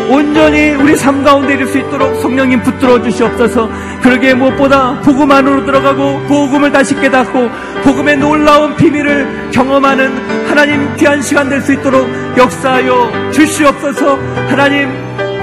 [0.09, 3.69] 온전히 우리 삶 가운데 이룰 수 있도록 성령님 붙들어 주시옵소서
[4.03, 7.49] 그러기에 무엇보다 복음 안으로 들어가고 복음을 다시 깨닫고
[7.85, 14.17] 복음의 놀라운 비밀을 경험하는 하나님 귀한 시간 될 수 있도록 역사하여 주시옵소서
[14.49, 14.89] 하나님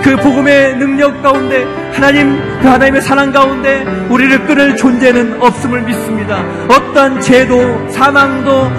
[0.04, 6.44] 그 복음의 능력 가운데 하나님 그 하나님의 사랑 가운데 우리를 끊을 존재는 없음을 믿습니다.
[6.70, 8.70] 어떠한 죄도 사망도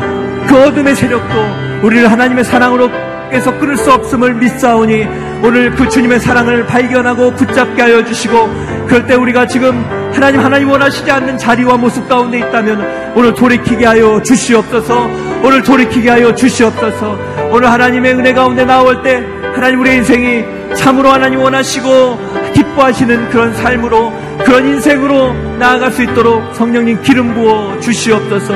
[0.47, 1.35] 그 어둠의 세력도
[1.83, 2.91] 우리를 하나님의 사랑으로
[3.31, 5.07] 계속 끊을 수 없음을 믿사오니
[5.43, 8.49] 오늘 그 주님의 사랑을 발견하고 붙잡게 하여 주시고
[8.87, 14.23] 그럴 때 우리가 지금 하나님 하나님 원하시지 않는 자리와 모습 가운데 있다면 오늘 돌이키게 하여
[14.23, 15.09] 주시옵소서.
[15.43, 17.19] 오늘 돌이키게 하여 주시옵소서.
[17.51, 20.45] 오늘 하나님의 은혜 가운데 나올 때 하나님 우리의 인생이
[20.75, 24.13] 참으로 하나님 원하시고 기뻐하시는 그런 삶으로
[24.45, 28.55] 그런 인생으로 나아갈 수 있도록 성령님 기름 부어 주시옵소서.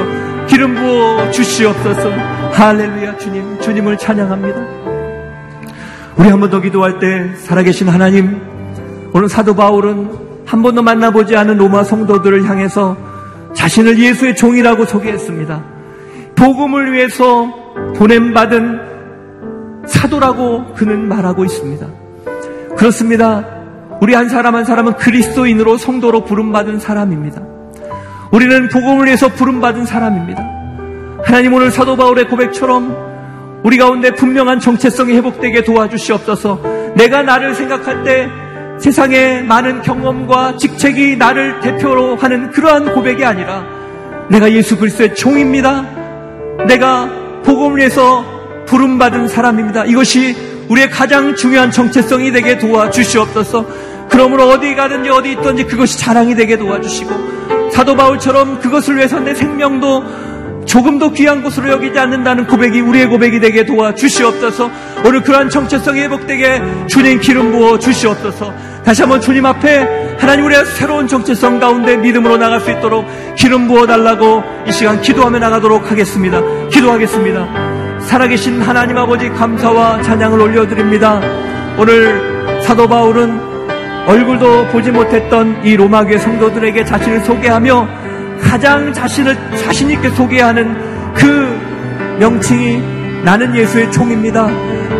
[0.48, 4.58] 기름 부어 주시옵소서 할렐루야 주님 주님을 찬양합니다
[6.16, 8.40] 우리 한 번 더 기도할 때 살아계신 하나님
[9.12, 10.10] 오늘 사도 바울은
[10.46, 12.96] 한 번도 만나보지 않은 로마 성도들을 향해서
[13.54, 15.62] 자신을 예수의 종이라고 소개했습니다
[16.36, 17.46] 복음을 위해서
[17.96, 18.88] 보냄받은
[19.86, 21.86] 사도라고 그는 말하고 있습니다.
[22.76, 23.44] 그렇습니다.
[24.00, 27.42] 우리 한 사람 한 사람은 그리스도인으로 성도로 부름받은 사람입니다.
[28.30, 30.57] 우리는 복음을 위해서 부름받은 사람입니다.
[31.22, 38.28] 하나님 오늘 사도 바울의 고백처럼 우리 가운데 분명한 정체성이 회복되게 도와주시옵소서 내가 나를 생각할 때
[38.78, 43.64] 세상의 많은 경험과 직책이 나를 대표로 하는 그러한 고백이 아니라
[44.30, 45.82] 내가 예수 그리스도의 종입니다.
[46.68, 47.08] 내가
[47.44, 48.24] 복음을 위해서
[48.66, 49.86] 부름받은 사람입니다.
[49.86, 50.36] 이것이
[50.68, 53.66] 우리의 가장 중요한 정체성이 되게 도와주시옵소서.
[54.10, 60.04] 그러므로 어디 가든지 어디 있든지 그것이 자랑이 되게 도와주시고 사도 바울처럼 그것을 위해서 내 생명도
[60.68, 64.70] 조금도 귀한 곳으로 여기지 않는다는 고백이 우리의 고백이 되게 도와 주시옵소서.
[65.04, 68.52] 오늘 그러한 정체성이 회복되게 주님 기름 부어 주시옵소서.
[68.84, 73.86] 다시 한번 주님 앞에 하나님 우리의 새로운 정체성 가운데 믿음으로 나갈 수 있도록 기름 부어
[73.86, 76.40] 달라고 이 시간 기도하며 나가도록 하겠습니다.
[76.68, 77.98] 기도하겠습니다.
[78.00, 81.20] 살아계신 하나님 아버지 감사와 찬양을 올려드립니다.
[81.78, 83.40] 오늘 사도 바울은
[84.06, 87.97] 얼굴도 보지 못했던 이 로마교회 성도들에게 자신을 소개하며
[88.40, 94.46] 가장 자신을 자신 있게 소개하는 그 명칭이 나는 예수의 총입니다.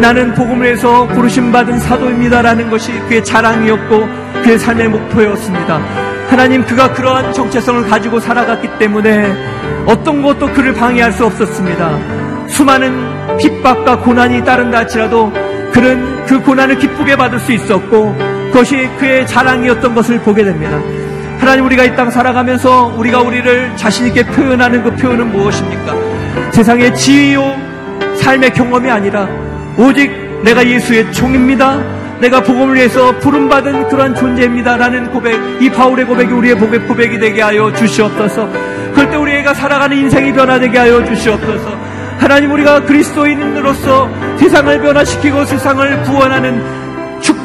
[0.01, 4.09] 나는 복음을 해서 부르심 받은 사도입니다라는 것이 그의 자랑이었고
[4.43, 5.77] 그의 삶의 목표였습니다.
[6.29, 9.35] 하나님 그가 그러한 정체성을 가지고 살아갔기 때문에
[9.87, 12.47] 어떤 것도 그를 방해할 수 없었습니다.
[12.49, 15.33] 수많은 핍박과 고난이 따른다 할지라도
[15.73, 18.15] 그는 그 고난을 기쁘게 받을 수 있었고
[18.53, 20.79] 그것이 그의 자랑이었던 것을 보게 됩니다.
[21.39, 25.95] 하나님 우리가 이 땅 살아가면서 우리가 우리를 자신있게 표현하는 그 표현은 무엇입니까?
[26.53, 27.57] 세상의 지위요
[28.17, 29.29] 삶의 경험이 아니라
[29.77, 30.11] 오직
[30.43, 31.81] 내가 예수의 종입니다.
[32.21, 37.43] 내가 복음을 위해서 부름받은 그러한 존재입니다 라는 고백, 이 바울의 고백이 우리의 고백, 고백이 되게
[37.43, 38.49] 하여 주시옵소서.
[38.93, 41.79] 그럴 때 우리가 살아가는 인생이 변화되게 하여 주시옵소서.
[42.19, 46.61] 하나님 우리가 그리스도인으로서 세상을 변화시키고 세상을 구원하는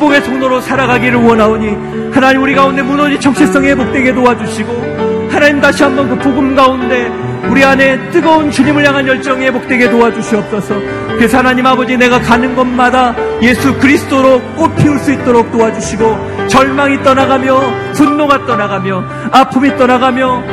[0.04, 6.18] 축복의 통로로 살아가기를 원하오니 하나님 우리 가운데 무너진 정체성이 회복되게 도와주시고 하나님 다시 한번 그
[6.18, 7.10] 복음 가운데
[7.50, 10.76] 우리 안에 뜨거운 주님을 향한 열정이 회복되게 도와주시옵소서
[11.16, 17.62] 그래서 하나님 아버지 내가 가는 곳마다 예수 그리스도로 꽃 피울 수 있도록 도와주시고 절망이 떠나가며
[17.94, 20.44] 분노가 떠나가며 아픔이 떠나가며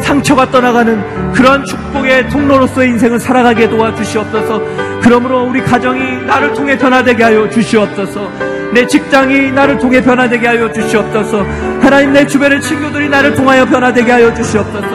[0.00, 4.60] 상처가 떠나가는 그러한 축복의 통로로서의 인생을 살아가게 도와주시옵소서.
[5.02, 8.59] 그러므로 우리 가정이 나를 통해 변화되게 하여 주시옵소서.
[8.72, 11.44] 내 직장이 나를 통해 변화되게 하여 주시옵소서.
[11.80, 14.86] 하나님 내 주변의 친구들이 나를 통하여 변화되게 하여 주시옵소서.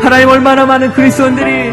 [0.00, 1.72] 하나님 얼마나 많은 그리스도인들이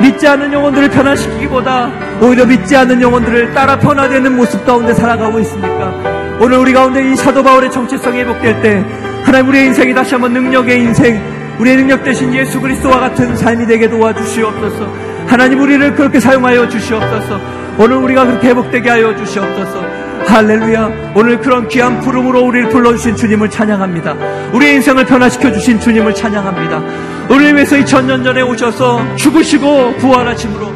[0.00, 1.90] 믿지 않는 영혼들을 변화시키기보다
[2.20, 5.92] 오히려 믿지 않는 영혼들을 따라 변화되는 모습 가운데 살아가고 있습니까?
[6.40, 8.84] 오늘 우리 가운데 이 사도 바울의 정체성이 회복될 때
[9.24, 11.20] 하나님 우리의 인생이 다시 한번 능력의 인생
[11.58, 14.92] 우리의 능력 대신 예수 그리스도와 같은 삶이 되게 도와주시옵소서.
[15.26, 17.40] 하나님 우리를 그렇게 사용하여 주시옵소서.
[17.78, 20.05] 오늘 우리가 그렇게 회복되게 하여 주시옵소서.
[20.26, 21.12] 할렐루야.
[21.14, 24.14] 오늘 그런 귀한 부름으로 우리를 불러주신 주님을 찬양합니다.
[24.52, 26.82] 우리의 인생을 변화시켜 주신 주님을 찬양합니다.
[27.30, 30.74] 우리를 위해서 2000년 전에 오셔서 죽으시고 부활하심으로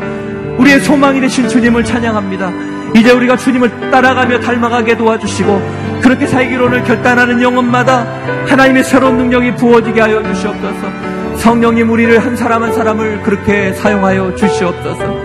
[0.59, 2.51] 우리의 소망이 되신 주님을 찬양합니다.
[2.97, 8.07] 이제 우리가 주님을 따라가며 닮아가게 도와주시고 그렇게 살기로는 결단하는 영혼마다
[8.47, 11.11] 하나님의 새로운 능력이 부어지게 하여 주시옵소서.
[11.37, 15.17] 성령님 우리를 한 사람 한 사람을 그렇게 사용하여 주시옵소서.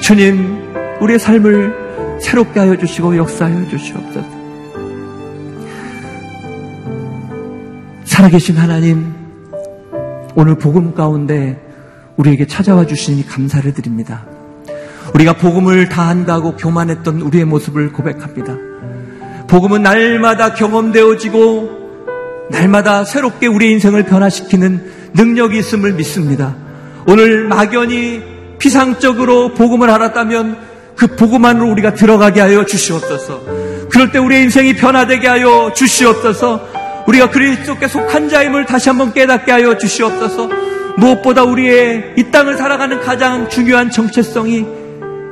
[0.00, 0.58] 주님,
[1.00, 1.87] 우리의 삶을
[2.20, 4.38] 새롭게 하여 주시고 역사하여 주시옵소서.
[8.04, 9.14] 살아계신 하나님,
[10.34, 11.60] 오늘 복음 가운데
[12.16, 14.24] 우리에게 찾아와 주시니 감사를 드립니다.
[15.14, 18.56] 우리가 복음을 다 한다고 교만했던 우리의 모습을 고백합니다.
[19.46, 21.78] 복음은 날마다 경험되어지고
[22.50, 26.56] 날마다 새롭게 우리의 인생을 변화시키는 능력이 있음을 믿습니다.
[27.06, 28.22] 오늘 막연히
[28.58, 30.67] 피상적으로 복음을 알았다면
[30.98, 33.42] 그 복음 안으로 우리가 들어가게 하여 주시옵소서.
[33.88, 36.68] 그럴 때 우리의 인생이 변화되게 하여 주시옵소서.
[37.06, 40.48] 우리가 그리스도께 속한 자임을 다시 한번 깨닫게 하여 주시옵소서.
[40.96, 44.66] 무엇보다 우리의 이 땅을 살아가는 가장 중요한 정체성이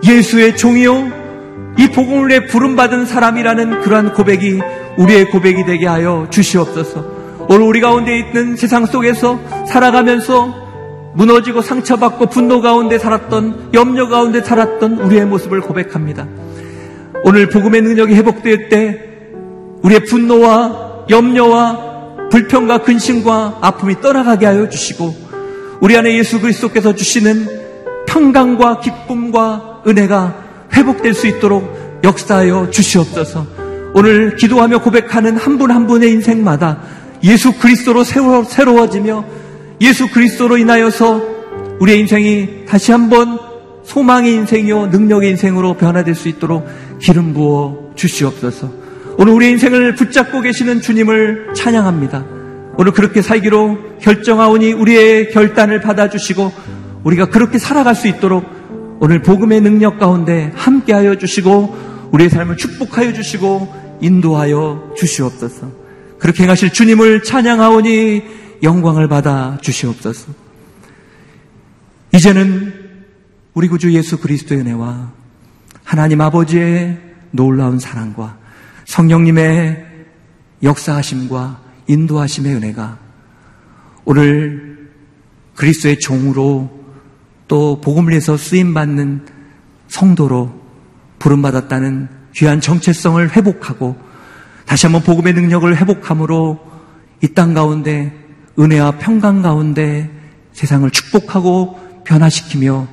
[0.05, 4.61] 예수의 종이요 이 복음을 위해 부름받은 사람이라는 그러한 고백이
[4.97, 7.05] 우리의 고백이 되게 하여 주시옵소서.
[7.49, 10.66] 오늘 우리 가운데 있는 세상 속에서 살아가면서
[11.17, 16.27] 무너지고 상처받고 분노 가운데 살았던 염려 가운데 살았던 우리의 모습을 고백합니다.
[17.25, 19.01] 오늘 복음의 능력이 회복될 때
[19.83, 25.15] 우리의 분노와 염려와 불평과 근심과 아픔이 떠나가게 하여 주시고
[25.81, 27.47] 우리 안에 예수 그리스도께서 주시는
[28.07, 30.45] 평강과 기쁨과 은혜가
[30.75, 33.47] 회복될 수 있도록 역사하여 주시옵소서.
[33.95, 36.79] 오늘 기도하며 고백하는 한 분한 한 분의 인생마다
[37.25, 39.46] 예수 그리스도로 새로워지며
[39.81, 41.23] 예수 그리스도로 인하여서
[41.81, 43.39] 우리의 인생이 다시 한번
[43.85, 46.67] 소망의 인생이요 능력의 인생으로 변화될 수 있도록
[47.01, 48.71] 기름 부어 주시옵소서.
[49.19, 52.25] 오늘 우리의 인생을 붙잡고 계시는 주님을 찬양합니다.
[52.79, 56.53] 오늘 그렇게 살기로 결정하오니 우리의 결단을 받아주시고
[57.05, 58.45] 우리가 그렇게 살아갈 수 있도록
[59.01, 65.71] 오늘 복음의 능력 가운데 함께하여 주시고 우리의 삶을 축복하여 주시고 인도하여 주시옵소서.
[66.19, 70.33] 그렇게 행하실 주님을 찬양하오니 영광을 받아 주시옵소서.
[72.15, 72.87] 이제는
[73.55, 75.13] 우리 구주 예수 그리스도의 은혜와
[75.85, 77.01] 하나님 아버지의
[77.31, 78.39] 놀라운 사랑과
[78.87, 79.87] 성령님의
[80.63, 82.99] 역사하심과 인도하심의 은혜가
[84.05, 84.91] 오늘
[85.55, 86.71] 그리스도의 종으로
[87.49, 89.27] 또 복음을 위해서 쓰임 받는
[89.89, 90.53] 성도로
[91.19, 93.97] 부름 받았다는 귀한 정체성을 회복하고
[94.67, 96.61] 다시 한번 복음의 능력을 회복함으로
[97.23, 98.26] 이 땅 가운데
[98.59, 100.11] 은혜와 평강 가운데
[100.53, 102.87] 세상을 축복하고 변화시키며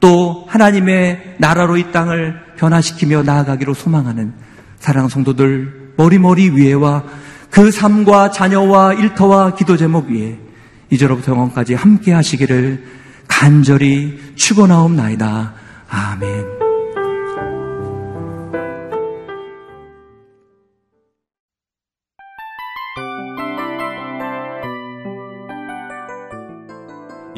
[0.00, 4.32] 또 하나님의 나라로 이 땅을 변화시키며 나아가기로 소망하는
[4.78, 7.04] 사랑 성도들 머리머리 위에와
[7.50, 10.38] 그 삶과 자녀와 일터와 기도 제목 위에
[10.90, 12.84] 이제로부터 영원까지 함께 하시기를
[13.28, 15.54] 간절히 축원하옵나이다.
[15.88, 16.63] 아멘.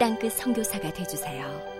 [0.00, 1.79] 땅끝 성교사가 되주세요